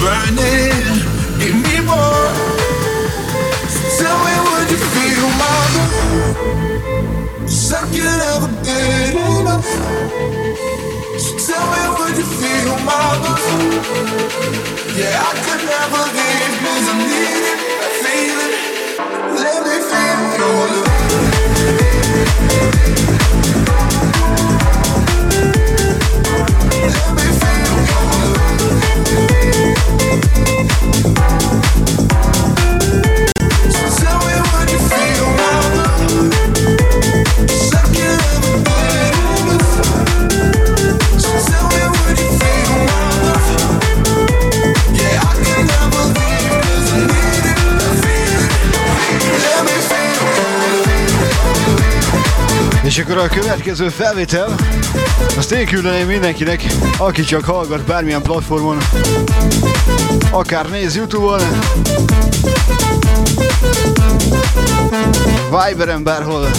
Burning. 0.00 0.86
Give 1.40 1.56
me 1.64 1.76
more. 1.88 2.30
Tell 3.98 4.18
me, 4.24 4.34
would 4.46 4.68
you 4.72 4.80
feel 4.94 5.28
my 5.42 5.58
love? 5.76 5.94
Second 7.48 8.20
ever 8.32 8.50
good 8.64 9.14
enough. 9.40 9.70
So 11.24 11.30
tell 11.46 11.66
me, 11.72 11.82
would 11.98 12.16
you 12.20 12.28
feel 12.40 12.74
my 12.88 13.08
love? 13.24 13.46
Yeah, 14.98 15.28
I 15.28 15.32
could 15.44 15.62
never 15.72 16.04
leave 16.16 16.54
'cause 16.60 16.86
I 16.92 16.94
need 17.10 17.44
it, 17.52 17.60
I 17.86 17.88
feel 18.02 18.38
it. 18.46 18.54
Let 19.42 19.58
me 19.66 19.76
feel 19.90 20.20
your 20.38 20.64
love. 20.74 21.00
Akkor 53.10 53.22
a 53.24 53.40
következő 53.40 53.88
felvétel, 53.88 54.54
azt 55.36 55.52
én 55.52 55.66
küldeném 55.66 56.06
mindenkinek, 56.06 56.66
aki 56.98 57.22
csak 57.22 57.44
hallgat 57.44 57.84
bármilyen 57.84 58.22
platformon, 58.22 58.78
akár 60.30 60.68
néz 60.68 60.96
Youtube-on, 60.96 61.40
Viberen 65.50 66.02
bárhol. 66.02 66.50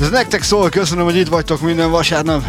Ez 0.00 0.10
nektek 0.10 0.42
szól, 0.42 0.68
köszönöm, 0.68 1.04
hogy 1.04 1.16
itt 1.16 1.28
vagytok 1.28 1.60
minden 1.60 1.90
vasárnap. 1.90 2.42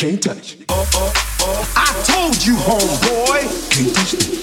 Can't 0.00 0.22
touch. 0.22 0.56
I 1.76 1.92
told 2.08 2.40
you, 2.40 2.56
homeboy. 2.56 3.44
Can't 3.68 3.92
touch 3.92 4.16
this. 4.16 4.40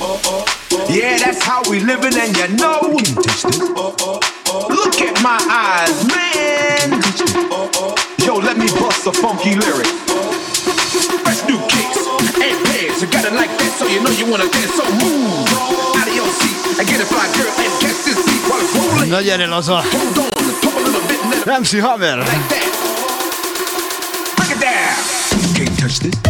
Yeah, 0.85 1.17
that's 1.17 1.41
how 1.41 1.65
we 1.65 1.79
living, 1.79 2.13
and 2.13 2.29
you 2.37 2.47
know. 2.61 2.77
Can't 2.77 3.25
touch 3.25 3.41
this. 3.41 3.65
Look 4.69 5.01
at 5.01 5.17
my 5.25 5.41
eyes, 5.49 5.97
man. 6.13 7.01
Yo, 8.21 8.37
let 8.37 8.61
me 8.61 8.69
bust 8.77 9.09
a 9.09 9.11
funky 9.11 9.57
lyric. 9.57 9.89
Fresh 11.25 11.41
new 11.49 11.57
kicks 11.73 12.05
and 12.05 12.61
pants. 12.61 13.01
You 13.01 13.09
got 13.09 13.25
it 13.25 13.33
like 13.33 13.49
that, 13.49 13.73
so 13.81 13.89
you 13.89 13.97
know 14.05 14.13
you 14.13 14.29
wanna 14.29 14.45
dance. 14.53 14.77
So 14.77 14.85
move 15.01 15.41
out 15.97 16.05
of 16.05 16.13
your 16.13 16.29
seat 16.37 16.53
and 16.77 16.85
get 16.85 17.01
a 17.01 17.07
fly 17.09 17.25
girl 17.33 17.49
and 17.49 17.73
catch 17.81 18.05
this 18.05 18.21
beat 18.29 18.45
while 18.45 18.61
it's 18.61 18.77
rolling. 18.77 19.09
Na 19.09 19.25
gyere, 19.25 19.49
Laza! 19.49 19.81
Ramsey 21.47 21.81
Hammer! 21.81 22.21
Break 22.21 22.56
this. 25.87 26.26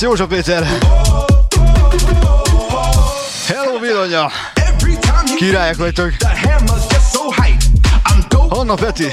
Szevasz 0.00 0.18
Józsa 0.18 0.26
Péter! 0.26 0.66
Hello 3.46 3.78
Vilonya! 3.78 4.30
Királyok 5.36 5.76
vagytok! 5.76 6.12
Hanna 8.48 8.74
Peti! 8.74 9.12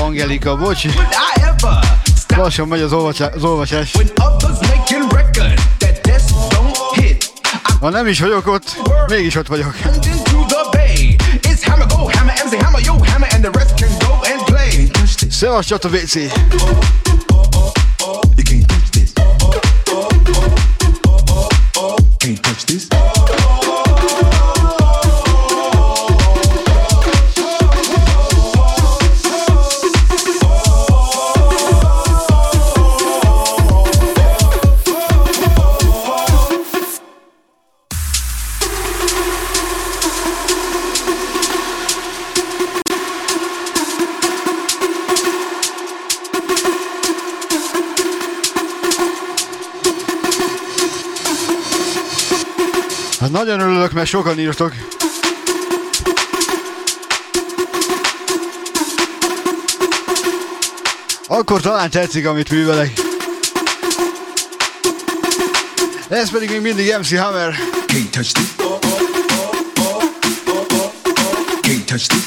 Angelika, 0.00 0.56
bocsi! 0.56 0.90
Lassan 2.36 2.68
megy 2.68 2.80
az, 2.80 2.92
olvasá- 2.92 3.34
az 3.34 3.44
olvasás. 3.44 3.92
Ha 7.80 7.90
nem 7.90 8.06
is 8.06 8.20
vagyok 8.20 8.46
ott, 8.46 8.76
mégis 9.06 9.34
ott 9.34 9.46
vagyok. 9.46 9.74
Szevasz 15.30 15.66
Csata 15.66 15.88
WC! 15.88 16.16
Sokan 54.06 54.38
írtok. 54.38 54.72
Akkor 61.26 61.60
talán 61.60 61.90
tetszik, 61.90 62.26
amit 62.26 62.50
művelek. 62.50 62.92
Ez 66.08 66.30
pedig 66.30 66.50
még 66.50 66.60
mindig 66.60 66.94
MC 66.98 67.18
Hammer. 67.18 67.54
Can't 67.86 68.10
touch 68.10 68.32
this. 68.32 68.46
Can't 71.60 71.84
touch 71.84 72.06
this. 72.06 72.22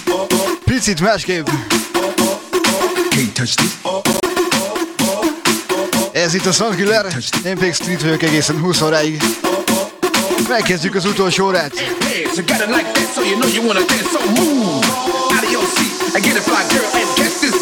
Picit 0.65 1.01
másképp. 1.01 1.47
Can't 3.09 3.31
touch 3.33 3.55
this. 3.55 3.71
Ez 6.11 6.33
itt 6.33 6.45
a 6.45 6.51
Soundkiller. 6.51 7.05
Én 7.45 7.57
pedig 7.57 7.73
street 7.73 8.01
vagyok 8.01 8.23
egészen 8.23 8.59
20 8.59 8.81
óráig. 8.81 9.21
Megkezdjük 10.49 10.95
az 10.95 11.05
utolsó 11.05 11.45
órát. 11.45 11.73
So 17.41 17.58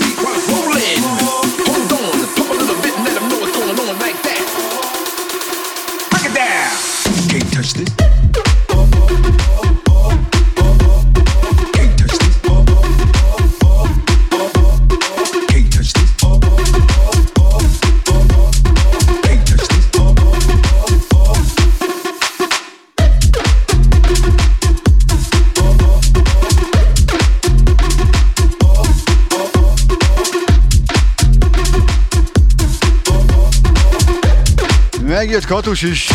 Megjött 35.38 35.56
Katus 35.56 35.82
is. 35.82 36.10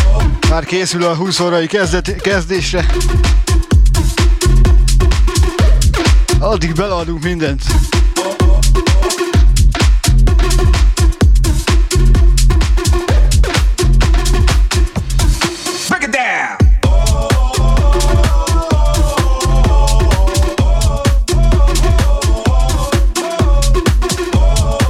Már 0.49 0.65
készül 0.65 1.03
a 1.03 1.15
20 1.15 1.39
órai 1.39 1.67
kezdet, 1.67 2.21
kezdésre. 2.21 2.85
Addig 6.39 6.73
beleadunk 6.73 7.23
mindent. 7.23 7.61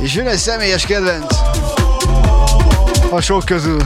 És 0.04 0.14
jön 0.16 0.28
egy 0.28 0.38
személyes 0.38 0.86
kedvenc. 0.86 1.36
A 3.14 3.22
sok 3.22 3.46
közül. 3.46 3.84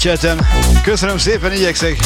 A 0.00 0.02
chatem. 0.02 0.38
Köszönöm 0.82 1.18
szépen, 1.18 1.52
igyekszek. 1.52 1.96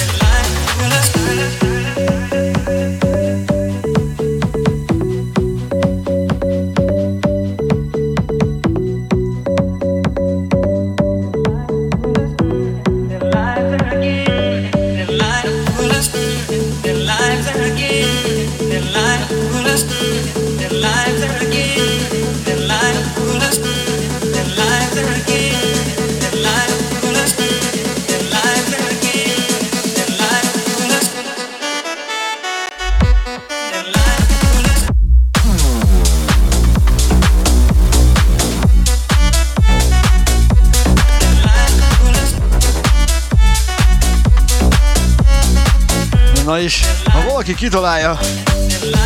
Kitalálja, 47.64 48.18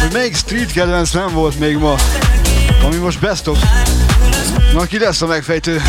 hogy 0.00 0.12
melyik 0.12 0.36
street 0.36 0.72
kedvenc 0.72 1.10
nem 1.10 1.32
volt 1.32 1.58
még 1.58 1.76
ma, 1.76 1.96
ami 2.84 2.96
most 2.96 3.20
best 3.20 3.46
of, 3.46 3.58
na 4.72 4.84
ki 4.84 4.98
lesz 4.98 5.22
a 5.22 5.26
megfejtő? 5.26 5.82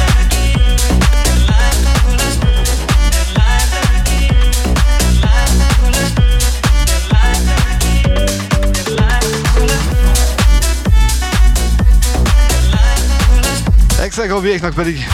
Exegobiéknak 14.02 14.74
pedig 14.74 15.08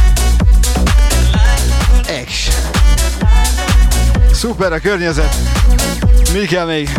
Ex. 2.08 2.48
Szuper 4.32 4.72
a 4.72 4.80
környezet. 4.80 5.36
Mi 6.34 6.46
kell 6.46 6.66
még? 6.66 6.90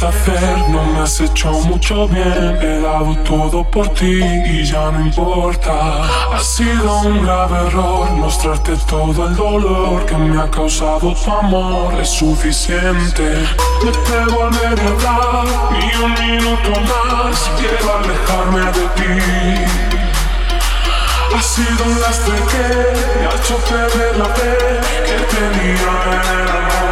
No 0.00 0.84
me 0.84 1.00
has 1.00 1.20
hecho 1.20 1.50
mucho 1.50 2.06
bien. 2.06 2.56
He 2.62 2.80
dado 2.80 3.16
todo 3.24 3.64
por 3.64 3.88
ti 3.94 4.22
y 4.22 4.64
ya 4.64 4.92
no 4.92 5.00
importa. 5.00 6.04
Ha 6.32 6.40
sido 6.40 7.00
un 7.00 7.24
grave 7.24 7.66
error 7.66 8.08
mostrarte 8.12 8.76
todo 8.88 9.26
el 9.26 9.34
dolor 9.34 10.06
que 10.06 10.14
me 10.16 10.40
ha 10.40 10.48
causado 10.48 11.12
tu 11.12 11.32
amor. 11.32 11.94
Es 12.00 12.10
suficiente. 12.10 13.44
No 13.84 13.90
te 13.90 14.32
volveré 14.32 14.82
a 14.82 15.16
hablar 15.16 15.46
ni 15.72 16.04
un 16.04 16.12
minuto 16.12 16.70
más. 16.80 17.50
Quiero 17.58 17.98
alejarme 17.98 18.66
de 18.66 18.86
ti. 18.94 19.14
Ha 21.34 21.42
sido 21.42 21.84
un 21.84 22.00
lastre 22.00 22.34
que 22.50 23.18
me 23.18 23.26
ha 23.26 23.34
hecho 23.34 23.56
perder 23.68 24.16
la 24.16 24.26
fe 24.26 24.56
que 25.06 25.16
tenía 25.34 25.90
en 26.06 26.40
el 26.40 26.48
amor. 26.50 26.87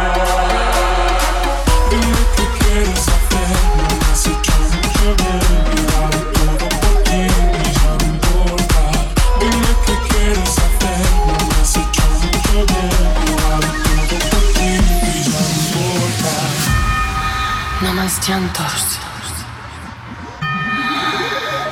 Llantos. 18.27 18.99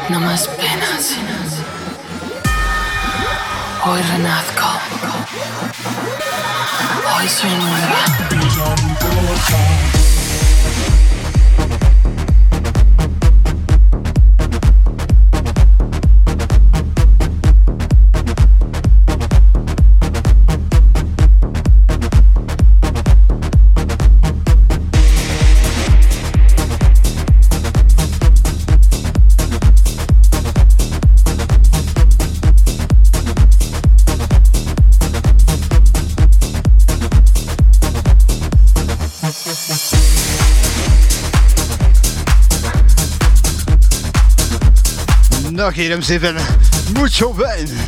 No 0.09 0.19
más 0.21 0.47
penas. 0.47 1.15
Hoy 3.83 4.01
renazco. 4.01 4.65
Hoy 7.17 7.27
soy 7.27 7.51
nueva. 7.55 8.05
Na 45.65 45.71
kérem 45.71 46.01
szépen, 46.01 46.35
mucho 46.93 47.29
ben! 47.29 47.85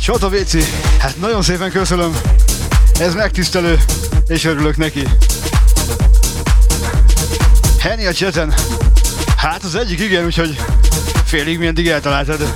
Csata 0.00 0.28
WC, 0.28 0.54
hát 0.98 1.20
nagyon 1.20 1.42
szépen 1.42 1.70
köszönöm. 1.70 2.16
Ez 2.98 3.14
megtisztelő, 3.14 3.78
és 4.26 4.44
örülök 4.44 4.76
neki. 4.76 5.02
Henny 7.78 8.06
a 8.06 8.12
cseten. 8.12 8.54
Hát 9.36 9.64
az 9.64 9.74
egyik 9.74 10.00
igen, 10.00 10.24
úgyhogy 10.24 10.60
félig 11.24 11.58
mindig 11.58 11.88
eltaláltad. 11.88 12.52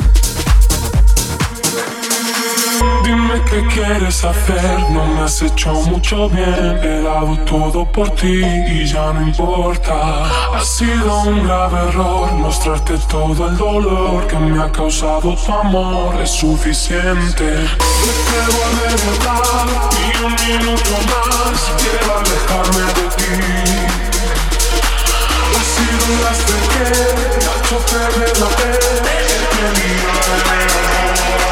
Qué 3.55 3.63
quieres 3.67 4.25
hacer, 4.25 4.81
no 4.91 5.07
me 5.07 5.21
has 5.21 5.41
hecho 5.41 5.75
mucho 5.75 6.29
bien. 6.29 6.77
He 6.83 7.03
dado 7.03 7.39
todo 7.47 7.85
por 7.85 8.11
ti 8.11 8.43
y 8.45 8.85
ya 8.85 9.13
no 9.13 9.23
importa. 9.29 10.25
Ha 10.53 10.61
sido 10.61 11.21
un 11.21 11.47
grave 11.47 11.89
error 11.89 12.33
mostrarte 12.33 12.99
todo 13.09 13.47
el 13.47 13.57
dolor 13.57 14.27
que 14.27 14.37
me 14.41 14.61
ha 14.61 14.73
causado 14.73 15.37
tu 15.37 15.53
amor. 15.53 16.21
Es 16.21 16.31
suficiente. 16.31 17.45
Te 17.45 18.41
volveré 18.57 18.99
a 19.25 19.37
hablar 19.37 19.67
ni 19.93 20.09
un 20.25 20.33
minuto 20.49 20.95
más. 21.13 21.71
Quiero 21.79 22.11
alejarme 22.19 22.85
de 22.93 23.07
ti. 23.15 23.35
Lastre 26.23 26.59
que 26.73 26.87
me 27.15 27.45
ha 27.47 27.55
hecho 27.57 27.79
perder 27.87 28.35
la 28.41 28.49
tenía 28.59 28.95
en 30.43 31.44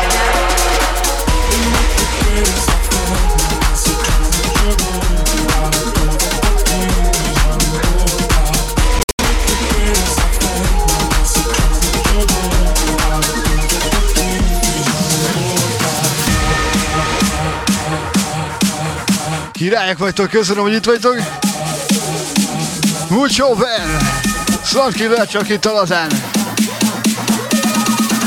Királyok 19.73 19.99
vagytok, 19.99 20.31
köszönöm, 20.31 20.62
hogy 20.62 20.73
itt 20.73 20.85
vagytok. 20.85 21.16
Mucho 23.09 23.55
ben! 23.55 23.99
Killer 24.93 25.27
csak 25.27 25.49
itt 25.49 25.65
a 25.65 25.73
lazán. 25.73 26.11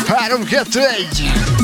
3, 0.08 0.44
2, 0.44 0.80
1. 0.80 1.55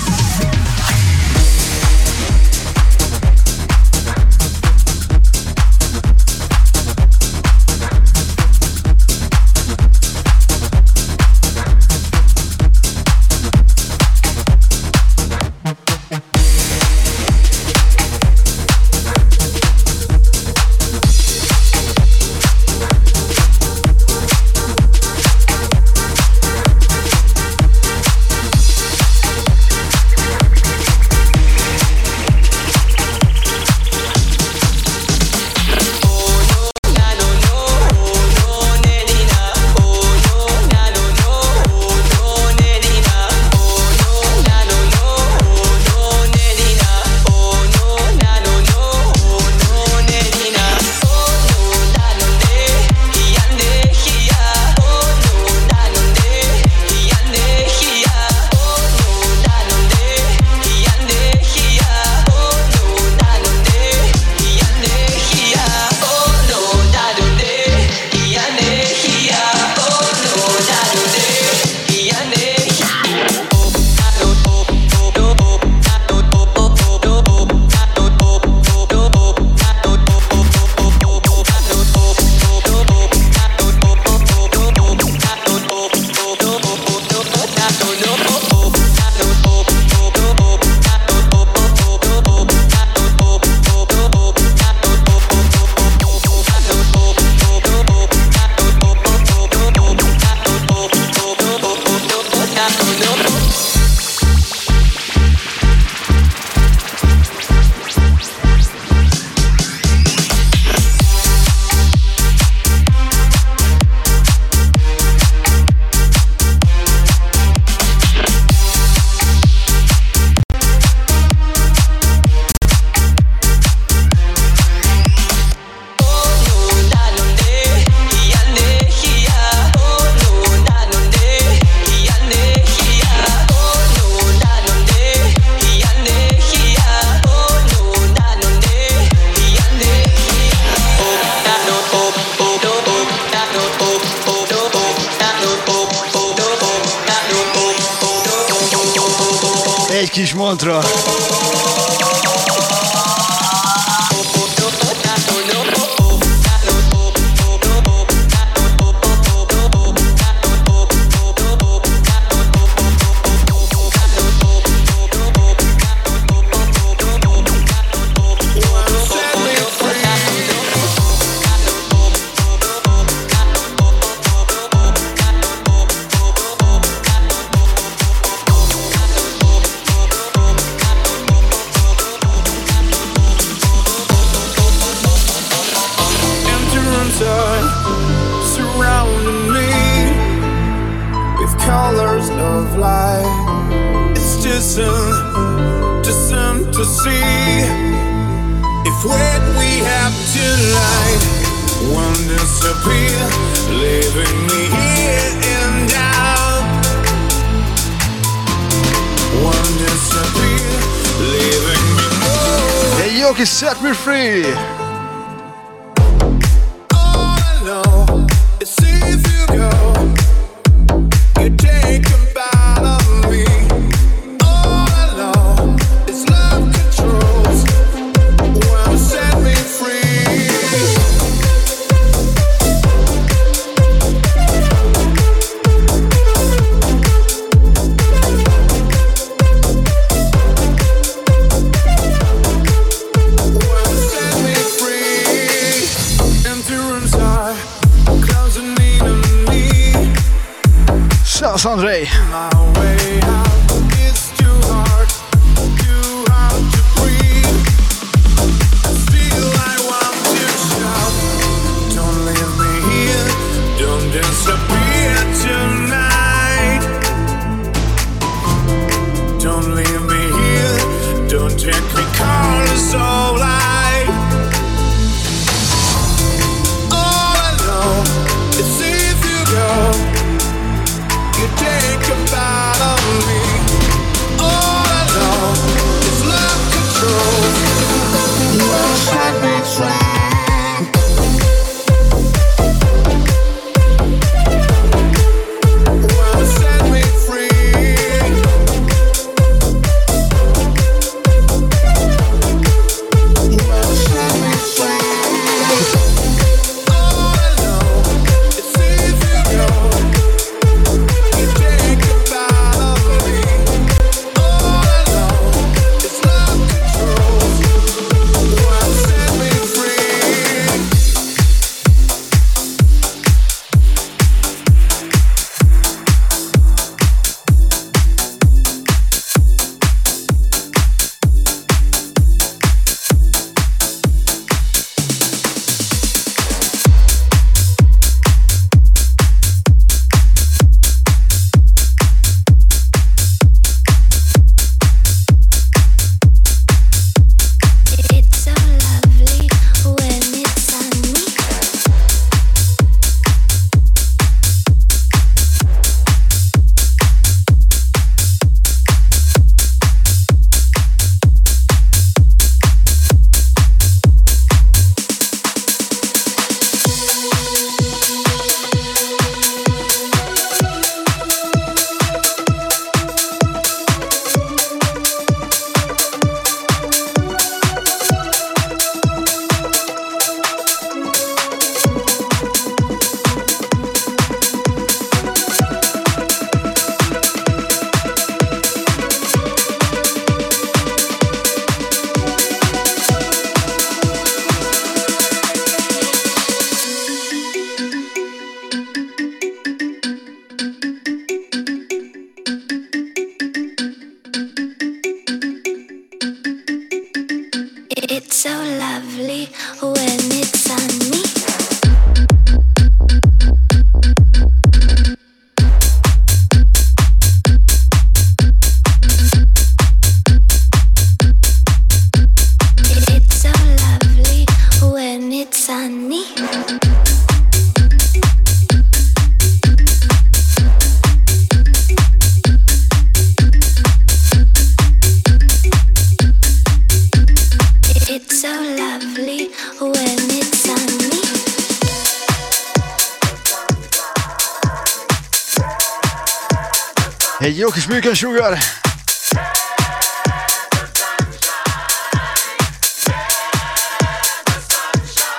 Weekend 447.91 448.15
Sugar. 448.15 448.57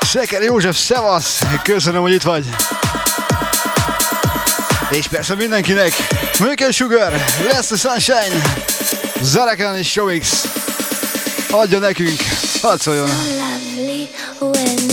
Szeker 0.00 0.42
József, 0.42 0.76
szevasz! 0.76 1.42
Köszönöm, 1.62 2.02
hogy 2.02 2.12
itt 2.12 2.22
vagy. 2.22 2.44
És 4.90 5.06
persze 5.06 5.34
mindenkinek, 5.34 5.92
Weekend 6.40 6.72
Sugar, 6.72 7.24
lesz 7.52 7.70
a 7.70 7.76
Sunshine, 7.76 8.42
Zarekán 9.20 9.76
és 9.76 9.90
Showix. 9.90 10.44
Adja 11.50 11.78
nekünk, 11.78 12.20
harcoljon! 12.62 13.08
So 13.08 13.14
lovely 13.14 14.08
when 14.40 14.91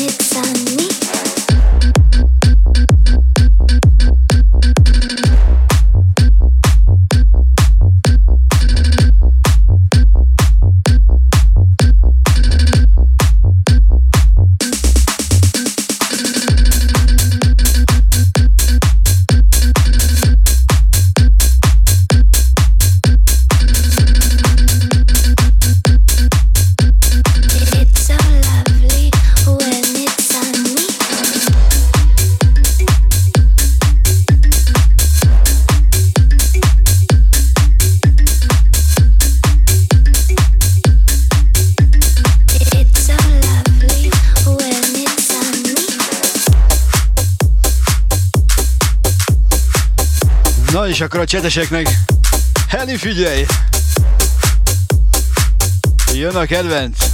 és 50.99 51.05
akkor 51.05 51.19
a 51.19 51.25
cseteseknek, 51.25 51.89
Henny 52.67 52.97
figyelj! 52.97 53.45
Jön 56.13 56.35
a 56.35 56.45
kedvenc! 56.45 57.08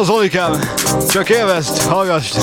Szevasz 0.00 0.14
Zolikám! 0.14 0.60
Csak 1.08 1.28
élvezd, 1.28 1.82
hallgass! 1.82 2.30
I 2.34 2.42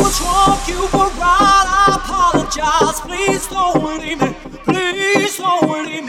was 0.00 0.20
wrong, 0.20 0.58
you 0.68 0.88
right. 1.18 1.66
I 1.66 1.94
apologize. 1.94 3.00
Please 3.00 3.48
don't 3.50 3.82
leave 4.00 4.20
me. 4.20 4.34
Please 4.64 5.36
don't 5.38 5.70
leave 5.70 6.06
me 6.06 6.07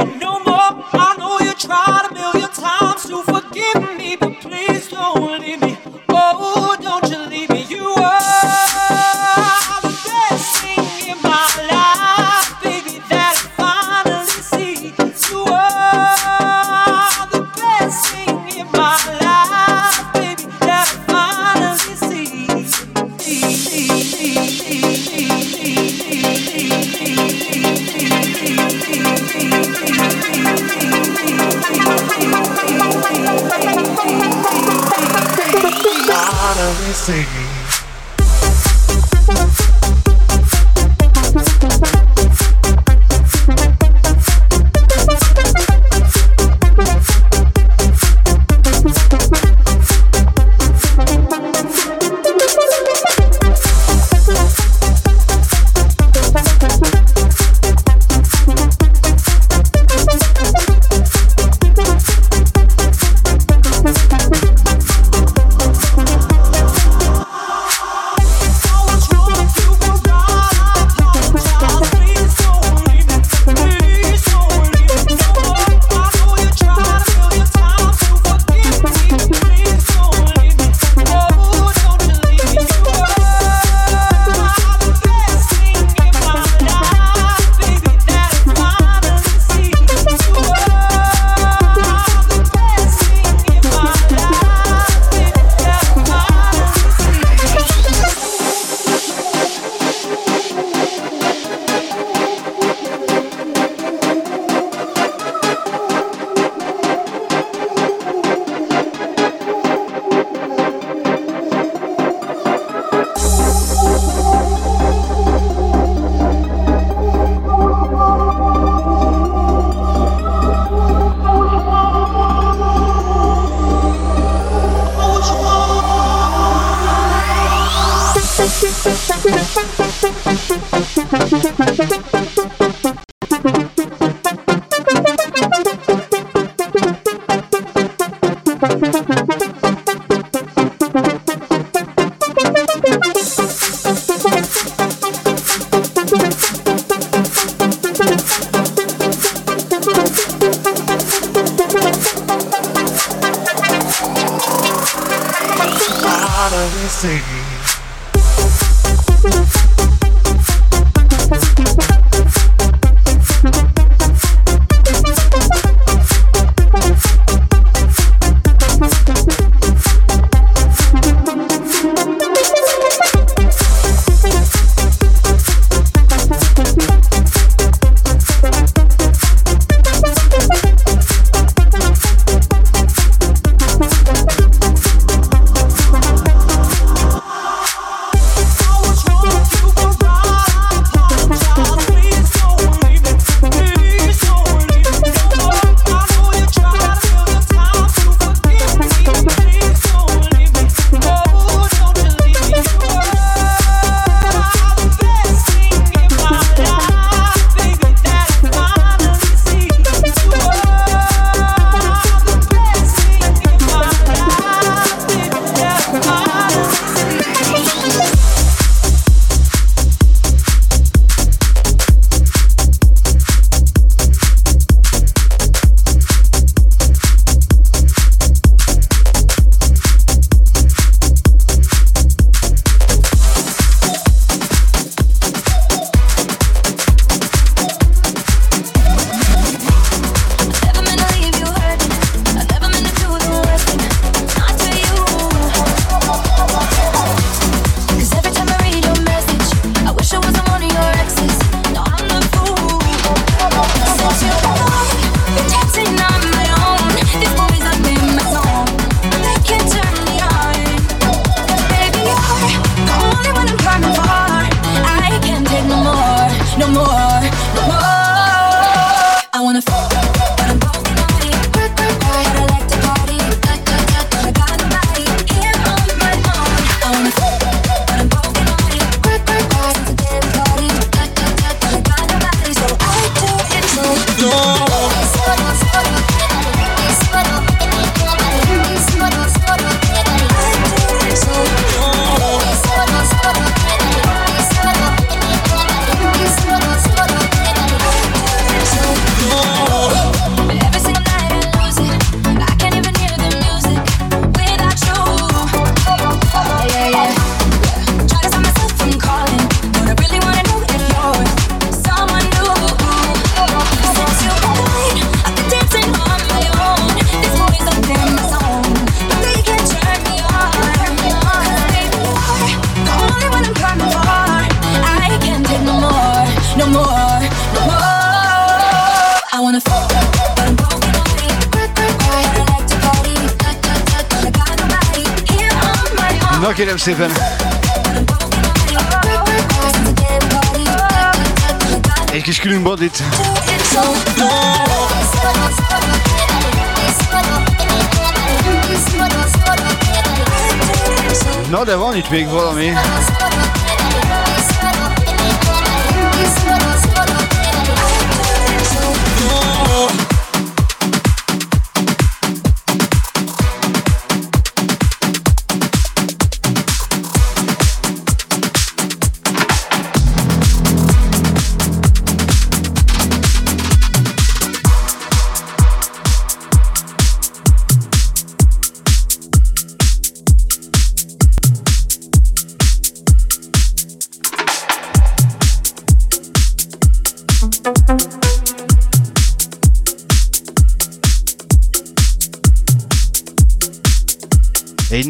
Stephen. 336.80 337.19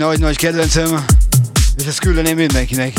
nagy-nagy 0.09 0.37
kedvencem, 0.37 1.05
és 1.77 1.85
ezt 1.85 1.99
küldeném 1.99 2.35
mindenkinek. 2.35 2.93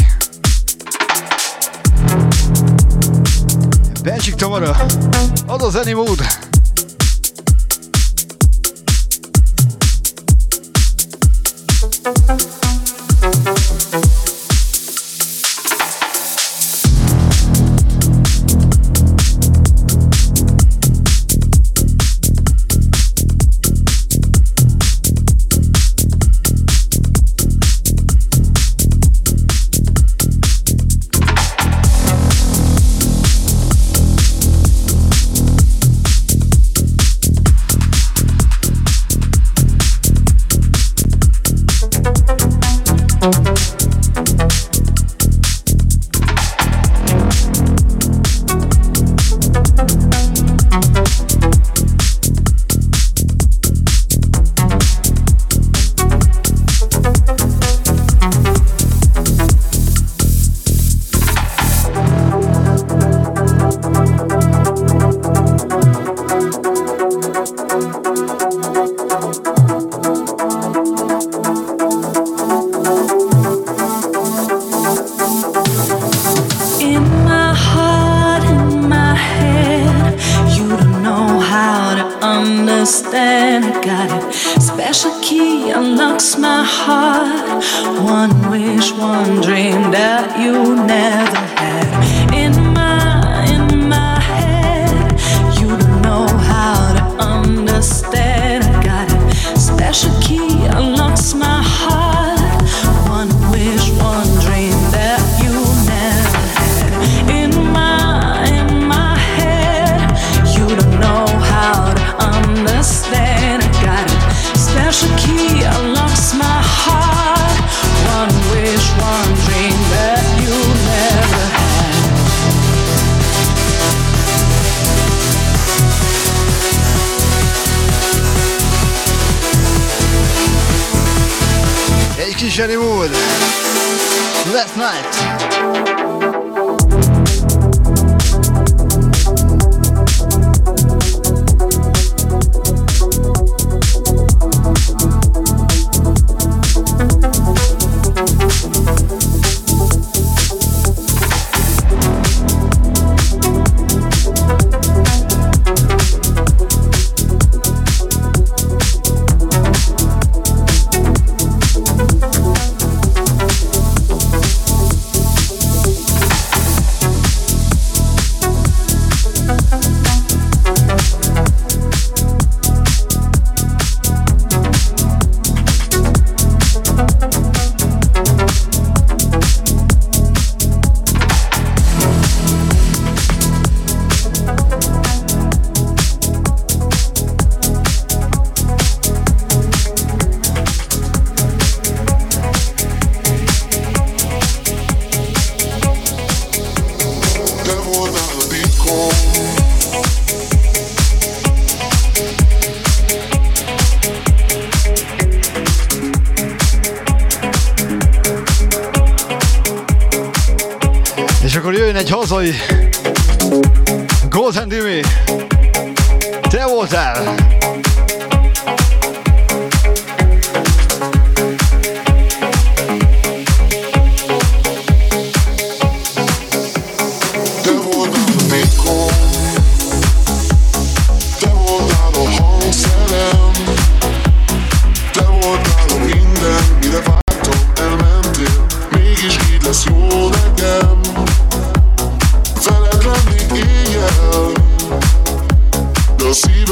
Bencsik 4.03 4.35
Tamara, 4.35 4.77
az 5.47 5.63
az 5.63 5.75
Animód! 5.75 6.40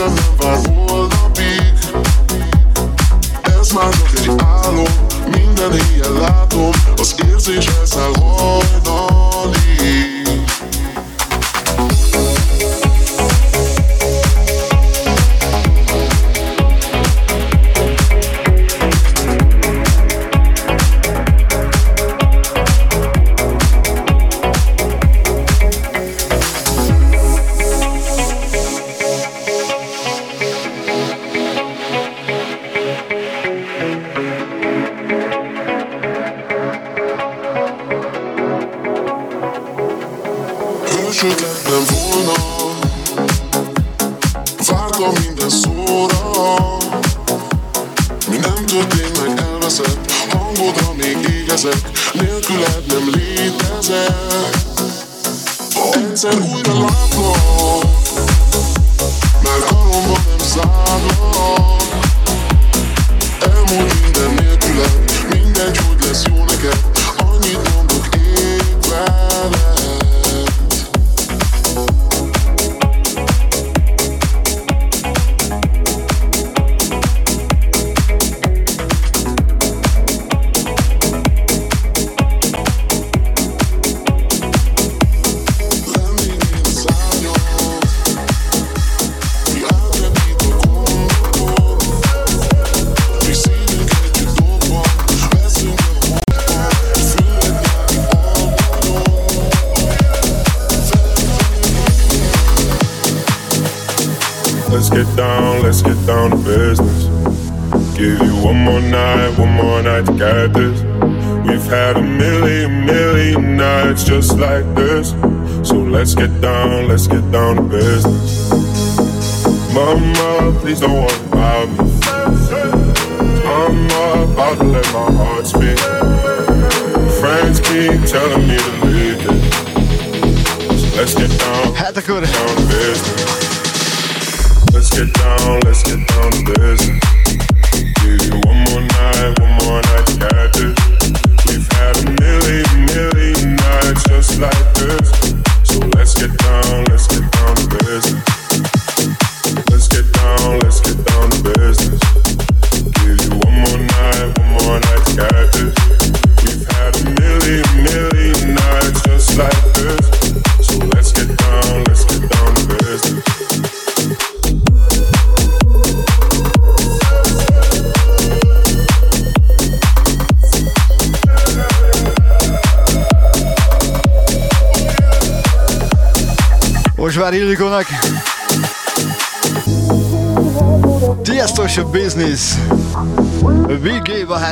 of 0.01 0.41
us. 0.43 0.78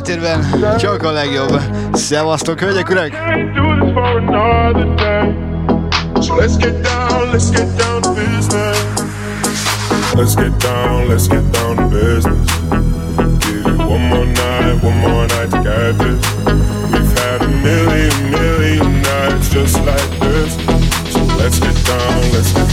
Háttérben, 0.06 0.78
csak 0.78 1.02
a 1.02 1.10
legjobb. 1.10 1.60
Szevasztok, 1.92 2.60
hölgyek, 2.60 2.90
urak! 2.90 3.10
let's 10.14 10.34
get 10.34 10.58
down, 10.58 11.08
let's 11.08 11.28
get 11.28 11.52
down 11.52 11.76
to 11.76 11.88
business. 11.90 12.50
Give 13.40 13.66
you 13.66 13.76
one 13.78 14.08
more 14.08 14.24
night, 14.24 14.82
one 14.82 14.98
more 15.00 15.26
night 15.26 15.50
to 15.50 15.60
get 15.62 15.98
this. 15.98 16.20
We've 16.92 17.18
had 17.18 17.42
a 17.42 17.48
million, 17.48 18.30
million 18.30 19.02
nights 19.02 19.50
just 19.50 19.76
like 19.84 20.10
this. 20.20 20.54
So 21.12 21.20
let's 21.36 21.58
get 21.58 21.76
down, 21.84 22.32
let's 22.32 22.52
get 22.52 22.65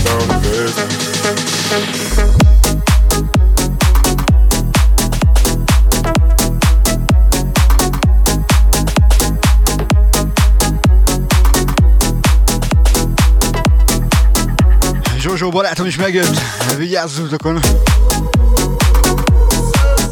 Zsozsó 15.43 15.57
barátom 15.57 15.85
is 15.85 15.95
megjött, 15.95 16.39
vigyázz 16.77 17.17
az 17.17 17.19
utakon. 17.19 17.59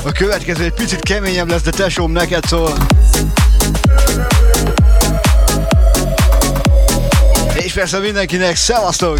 A 0.06 0.12
következő 0.12 0.64
egy 0.64 0.74
picit 0.74 1.00
keményebb 1.00 1.50
lesz, 1.50 1.62
de 1.62 1.70
tesóm 1.70 2.12
neked 2.12 2.46
szól. 2.46 2.78
És 7.54 7.74
persze 7.74 8.00
mindenkinek, 8.00 8.56
szevasztok! 8.56 9.20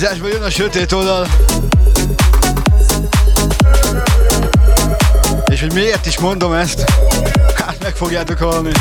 Hajzásba 0.00 0.28
jön 0.28 0.42
a 0.42 0.50
sötét 0.50 0.92
oldal. 0.92 1.26
És 5.50 5.60
hogy 5.60 5.72
miért 5.72 6.06
is 6.06 6.18
mondom 6.18 6.52
ezt, 6.52 6.84
hát 7.54 7.82
meg 7.82 7.96
fogjátok 7.96 8.38
hallani. 8.38 8.72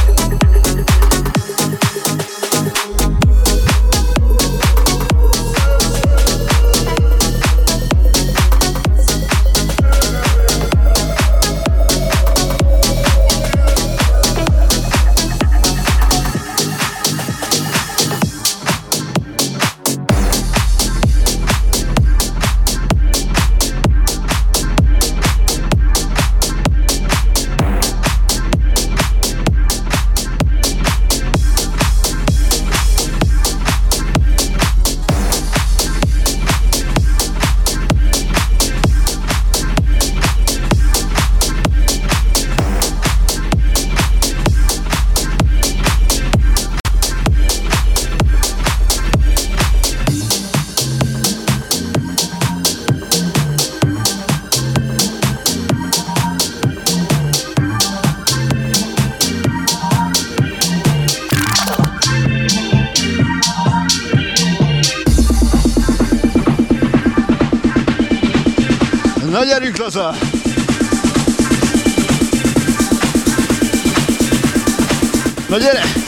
Na 75.49 75.57
gyere! 75.57 75.98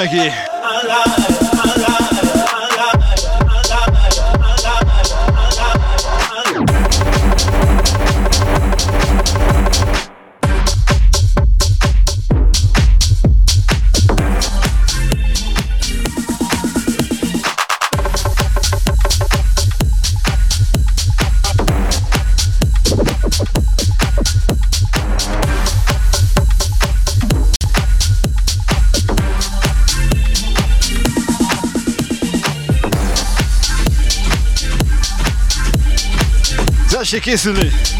Thank 0.00 0.12
you. 0.14 0.49
Kissley. 37.20 37.99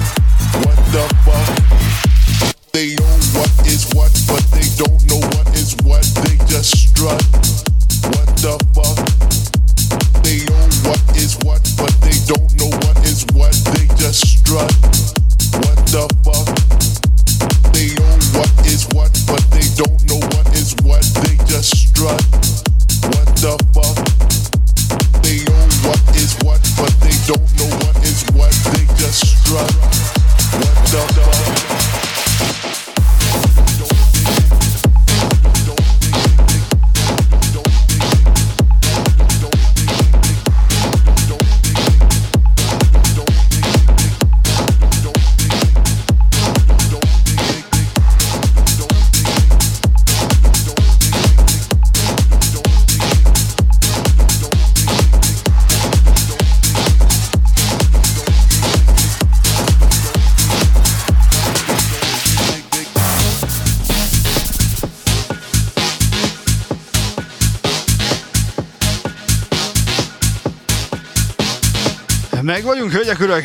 Meg 73.11 73.19
vagyunk, 73.19 73.31
urak? 73.31 73.43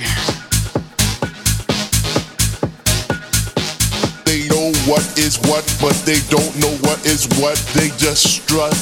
They 4.23 4.47
know 4.47 4.71
what 4.87 5.19
is 5.19 5.39
what, 5.39 5.65
but 5.81 5.97
they 6.05 6.21
don't 6.29 6.55
know 6.61 6.71
what 6.83 7.05
is 7.05 7.27
what. 7.41 7.59
They 7.75 7.91
just 7.99 8.27
strut. 8.27 8.77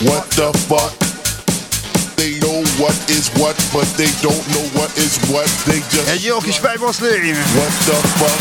What 0.00 0.24
the 0.30 0.50
fuck? 0.68 0.92
They 2.16 2.38
know 2.40 2.64
what 2.78 2.96
is 3.10 3.28
what, 3.36 3.56
but 3.72 3.88
they 3.96 4.10
don't 4.22 4.44
know 4.52 4.64
what 4.80 4.96
is 4.96 5.18
what. 5.30 5.48
They 5.66 5.82
just 5.90 6.08
Egy 6.08 6.24
jó 6.24 6.38
kis 6.38 6.56
fejboszlé. 6.56 7.08
What 7.54 7.72
the 7.84 7.98
fuck? 8.18 8.40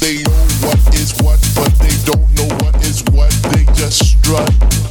They 0.00 0.22
know 0.22 0.44
what 0.66 0.94
is 0.94 1.12
what, 1.22 1.38
but 1.54 1.72
they 1.78 1.96
don't 2.04 2.28
know 2.34 2.48
what 2.62 2.74
is 2.84 3.02
what. 3.12 3.32
They 3.50 3.64
just 3.74 4.04
strut. 4.04 4.81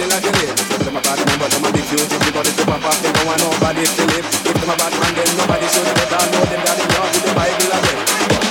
body 0.00 0.16
like 0.16 0.24
a 0.24 0.32
lip. 0.40 0.56
Them 0.80 0.96
a 0.96 1.00
bad 1.04 1.18
man, 1.20 1.36
but 1.36 1.52
I'm 1.52 1.64
a 1.64 1.70
big 1.76 1.84
huge. 1.84 2.08
If 2.08 2.20
the 2.24 2.32
body 2.32 2.52
to 2.56 2.64
pop 2.64 2.84
off, 2.88 2.96
they 3.04 3.12
don't 3.12 3.26
want 3.28 3.40
nobody 3.44 3.84
to 3.84 4.02
live. 4.08 4.26
Give 4.44 4.56
them 4.56 4.72
a 4.72 4.76
bad 4.80 4.92
man, 4.96 5.12
then 5.12 5.28
nobody 5.36 5.66
should 5.68 5.84
let 5.84 6.08
I 6.08 6.24
know 6.32 6.44
them 6.48 6.60
that 6.64 6.76
they 6.80 6.88
love 6.96 7.10
with 7.12 7.24
the 7.28 7.32
Bible 7.36 7.68
and 7.68 7.84
it. 7.84 7.98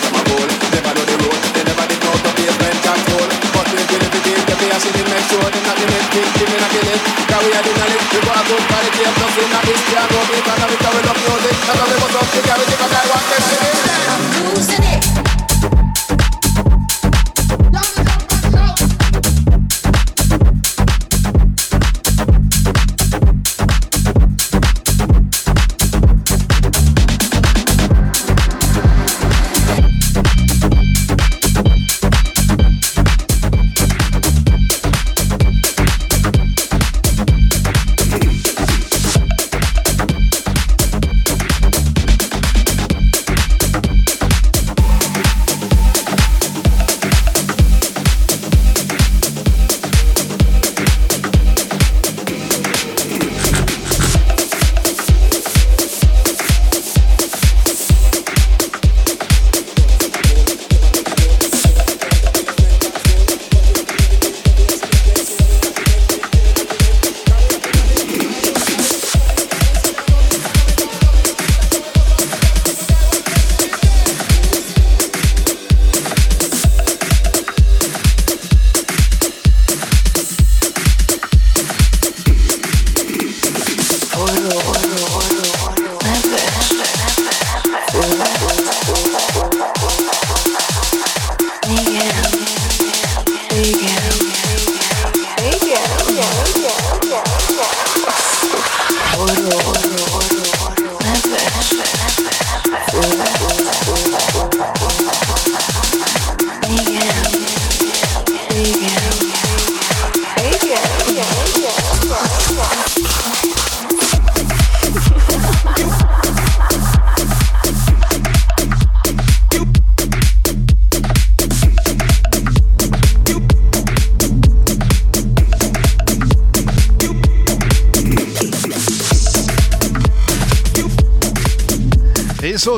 I'm 0.06 0.14
a 0.14 0.22
bull, 0.30 0.46
never 0.46 0.94
know 0.94 1.06
the 1.10 1.18
road. 1.26 1.40
They 1.58 1.64
never 1.66 1.86
did 1.90 2.00
know 2.06 2.14
to 2.14 2.30
be 2.38 2.44
a 2.46 2.54
friend 2.54 2.78
control. 2.86 3.28
But 3.50 3.66
we 3.66 3.82
will 3.82 3.98
it 3.98 4.14
big, 4.14 4.42
they 4.46 4.58
be 4.62 4.68
a 4.70 4.78
city, 4.78 5.02
make 5.10 5.26
sure 5.26 5.50
they 5.50 5.62
not 5.66 5.78
the 5.80 5.86
next 5.90 6.10
big, 6.14 6.28
give 6.38 6.50
me 6.54 6.58
not 6.62 6.70
the 6.70 6.82
lip. 6.86 7.02
We 7.40 7.56
are 7.56 7.64
the 7.64 7.72
knowledge, 7.72 8.08
we 8.12 8.20
got 8.20 8.36
a 8.36 8.44
good 8.46 8.64
quality 8.68 9.02
of 9.08 9.16
nothing. 9.16 9.50
Now 9.50 9.64
this, 9.64 9.82
we 9.90 9.96
are 9.96 10.10
going 10.12 10.28
to 10.28 10.34
we 10.38 10.76
can 10.76 10.92
we 10.92 11.02
love. 11.08 11.20
Now 11.26 11.86
we 11.88 11.96
must 11.98 12.18
up, 12.20 12.28
we 12.30 12.40
we 12.46 12.66
give 12.68 12.84
a 12.84 12.88
guy 12.94 13.59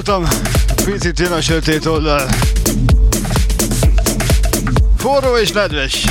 szóltam, 0.06 0.28
picit 0.86 1.20
jön 1.20 1.32
a 1.32 1.42
sötét 1.42 1.86
oldal. 1.86 2.28
Forró 4.98 5.38
és 5.38 5.52
nedves. 5.52 6.06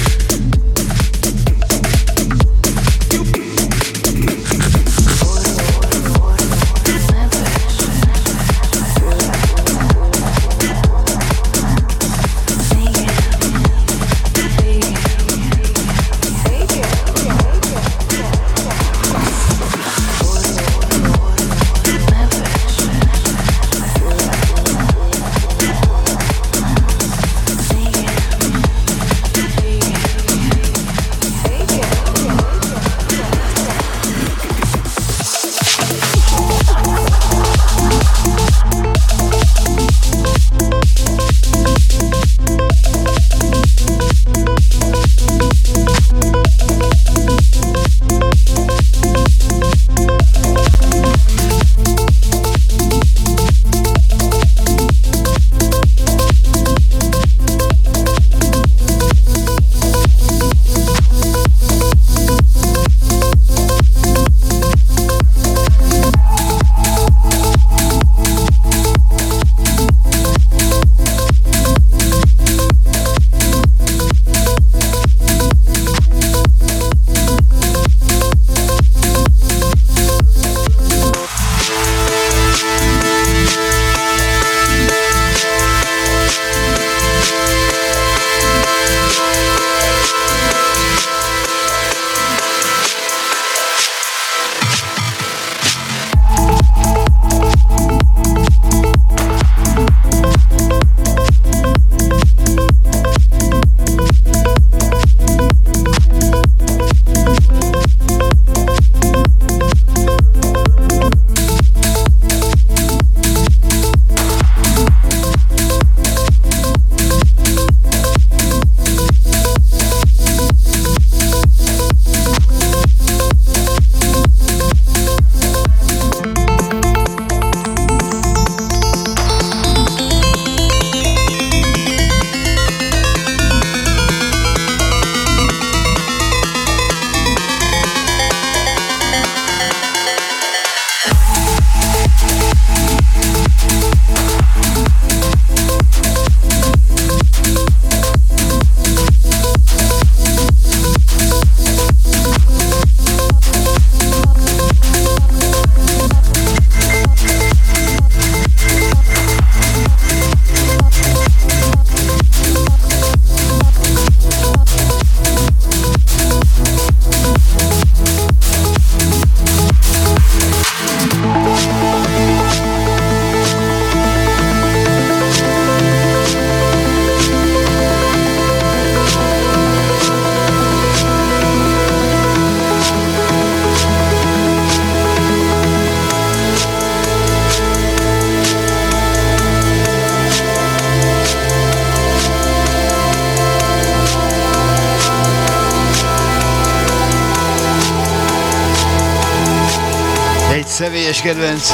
Kedvenc. 201.31 201.73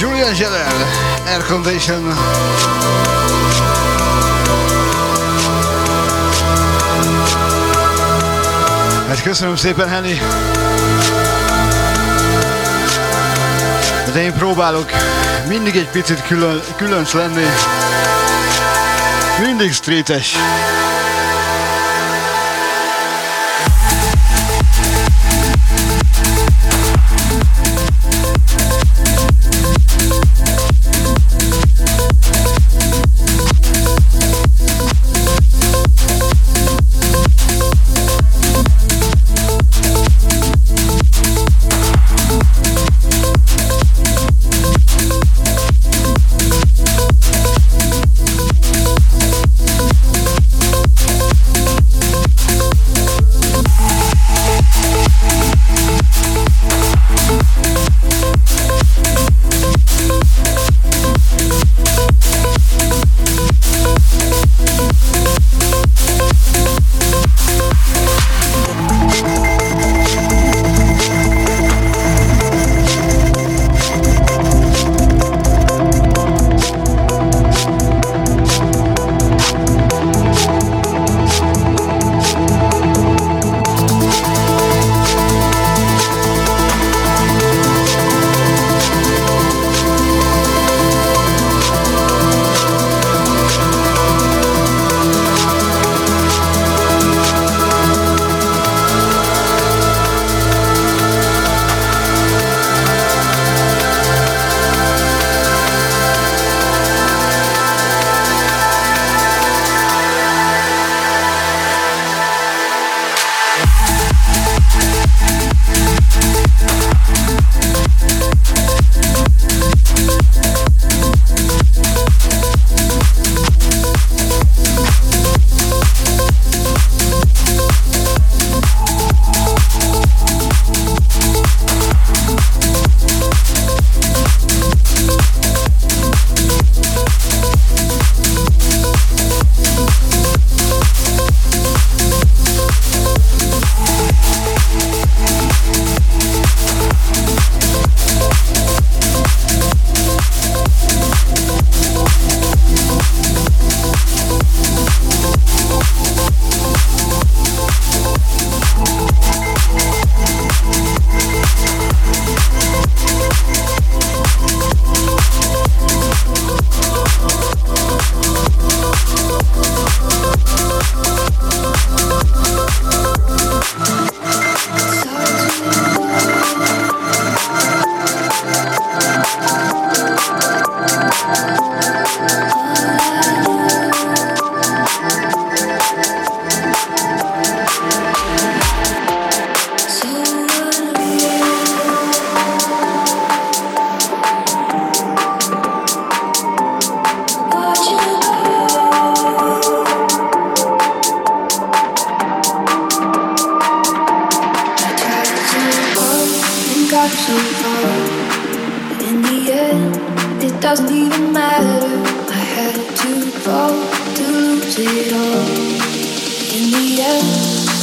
Julian 0.00 0.34
Jelel, 0.38 0.72
Air 1.26 1.44
Condition. 1.46 2.14
Hát 9.08 9.22
köszönöm 9.22 9.56
szépen, 9.56 9.88
Henny. 9.88 10.18
De 14.12 14.22
én 14.22 14.32
próbálok 14.32 14.90
mindig 15.46 15.76
egy 15.76 15.88
picit 15.88 16.22
külön, 16.22 16.60
különc 16.76 17.12
lenni. 17.12 17.46
Mindig 19.40 19.72
streetes. 19.72 20.36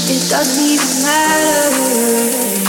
It 0.07 0.29
doesn't 0.29 0.63
even 0.63 1.03
matter. 1.03 2.64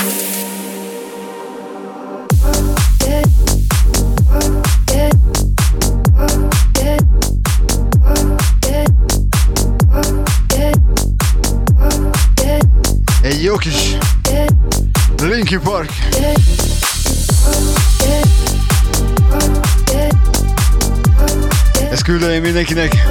küldeni 22.06 22.38
mindenkinek, 22.38 23.06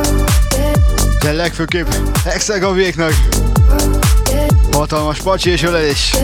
de 1.19 1.31
legfőképp 1.31 1.87
Hexagavéknak. 2.23 3.13
Hatalmas 4.71 5.21
pacsi 5.21 5.49
és 5.49 5.63
ölelés. 5.63 6.15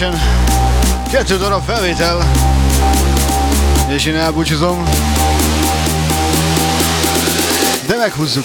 Station. 0.00 0.20
Kettő 1.10 1.36
darab 1.36 1.62
felvétel, 1.64 2.30
és 3.88 4.04
én 4.06 4.16
elbúcsúzom. 4.16 4.84
De 7.86 7.96
meghúzzuk. 7.96 8.44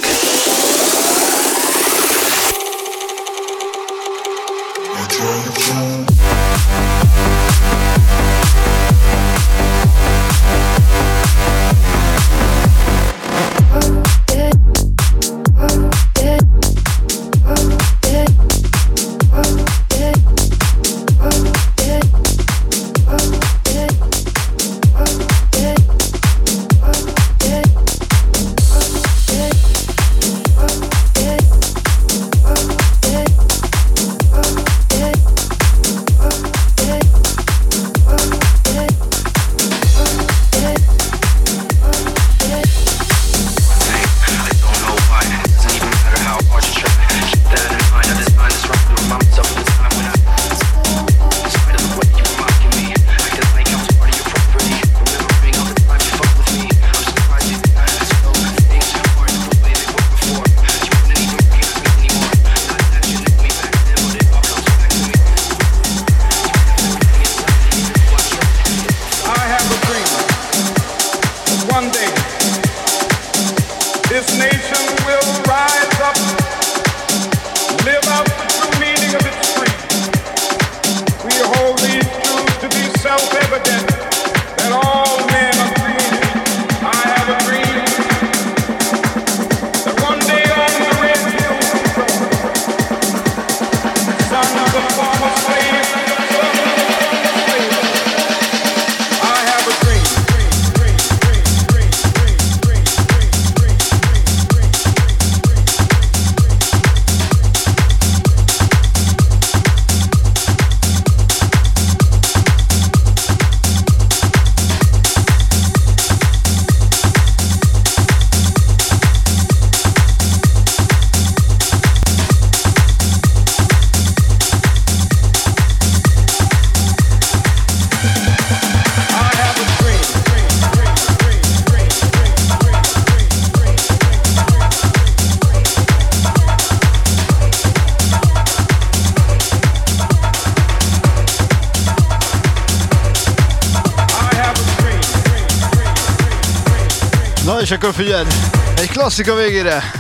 És 147.66 147.72
akkor 147.72 147.94
figyeld, 147.94 148.34
egy 148.78 148.90
klasszika 148.90 149.36
végére. 149.36 149.95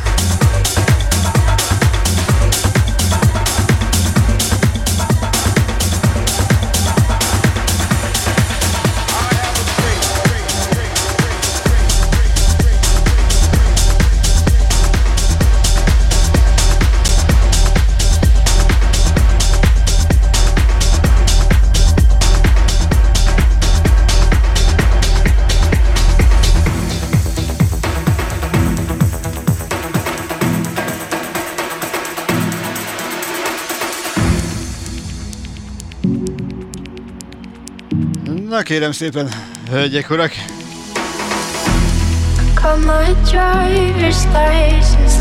Kérem 38.65 38.91
szépen, 38.91 39.29
hölgyek, 39.69 40.09
urak. 40.09 40.33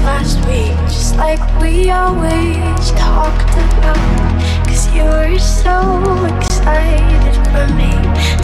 Last 0.05 0.45
week, 0.47 0.77
just 0.89 1.17
like 1.17 1.41
we 1.61 1.91
always 1.91 2.93
talked 2.93 3.55
about. 3.57 3.97
Cause 4.67 4.87
you 4.95 5.05
were 5.05 5.39
so 5.39 5.77
excited 6.37 7.35
for 7.53 7.67
me 7.75 7.93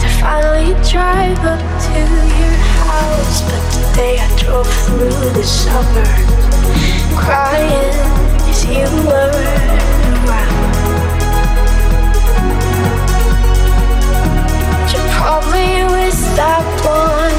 to 0.01 0.07
finally 0.21 0.73
drive 0.89 1.45
up 1.45 1.61
to 1.85 1.99
your 2.39 2.55
house. 2.89 3.41
But 3.45 3.63
today 3.73 4.17
I 4.17 4.27
drove 4.37 4.73
through 4.85 5.33
the 5.33 5.43
suburbs, 5.43 7.15
crying 7.15 7.93
cause 8.39 8.65
you 8.65 8.87
weren't 9.05 10.25
around. 10.25 10.80
Probably 15.21 15.85
with 15.85 16.19
that 16.35 16.65
one 16.81 17.37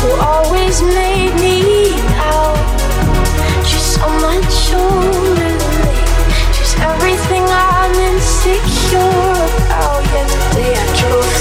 who 0.00 0.10
always 0.16 0.80
made 0.80 1.34
me 1.36 1.92
out. 2.16 2.56
She's 3.68 4.00
so 4.00 4.08
much 4.24 4.72
older. 4.72 5.56
She's 6.56 6.74
everything 6.80 7.44
I'm 7.44 7.92
insecure 7.92 9.36
about. 9.60 10.00
Yet 10.08 10.28
today 10.48 10.72
I 10.72 10.86
drove 10.96 11.37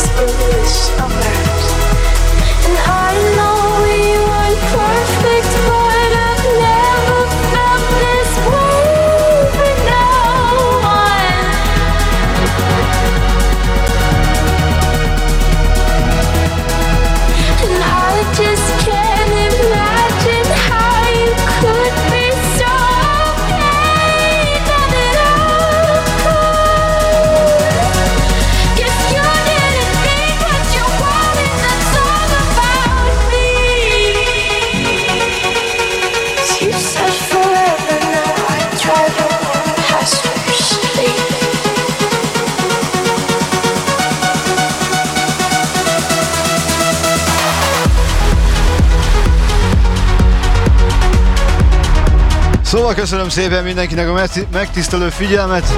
Szóval 52.88 53.02
köszönöm 53.04 53.30
szépen 53.30 53.64
mindenkinek 53.64 54.10
a 54.10 54.14
megti- 54.14 54.48
megtisztelő 54.52 55.10
figyelmet. 55.10 55.78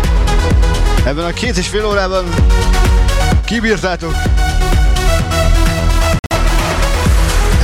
Ebben 1.06 1.26
a 1.26 1.34
két 1.34 1.58
és 1.58 1.68
fél 1.68 1.86
órában 1.86 2.26
kibírtátok. 3.46 4.16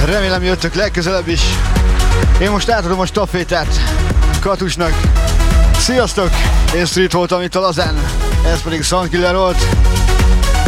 Remélem 0.06 0.44
jöttök 0.44 0.74
legközelebb 0.74 1.28
is. 1.28 1.42
Én 2.40 2.52
most 2.52 2.70
átadom 2.70 3.00
a 3.00 3.06
stafétát 3.06 3.80
Katusnak. 4.40 4.94
Sziasztok! 5.78 6.30
Én 6.76 6.86
Street 6.86 7.12
voltam 7.12 7.42
itt 7.42 7.56
a 7.56 7.60
Lazán. 7.60 7.96
Ez 8.46 8.62
pedig 8.62 8.84
Soundkiller 8.84 9.36
volt. 9.36 9.66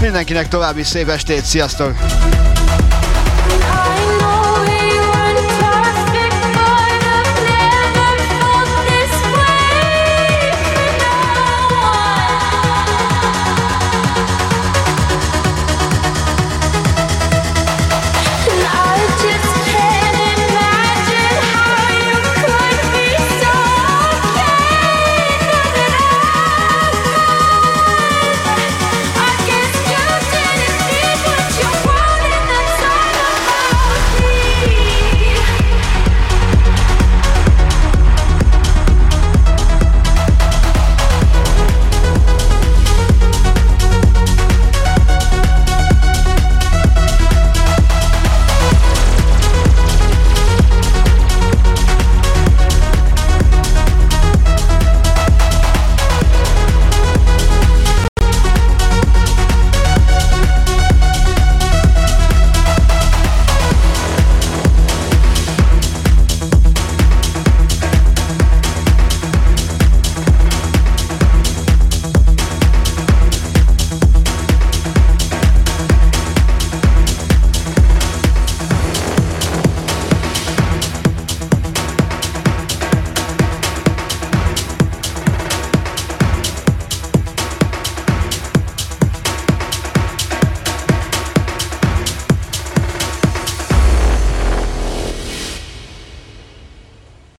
Mindenkinek 0.02 0.48
további 0.48 0.84
szép 0.84 1.10
estét, 1.10 1.46
sziasztok! 1.46 1.96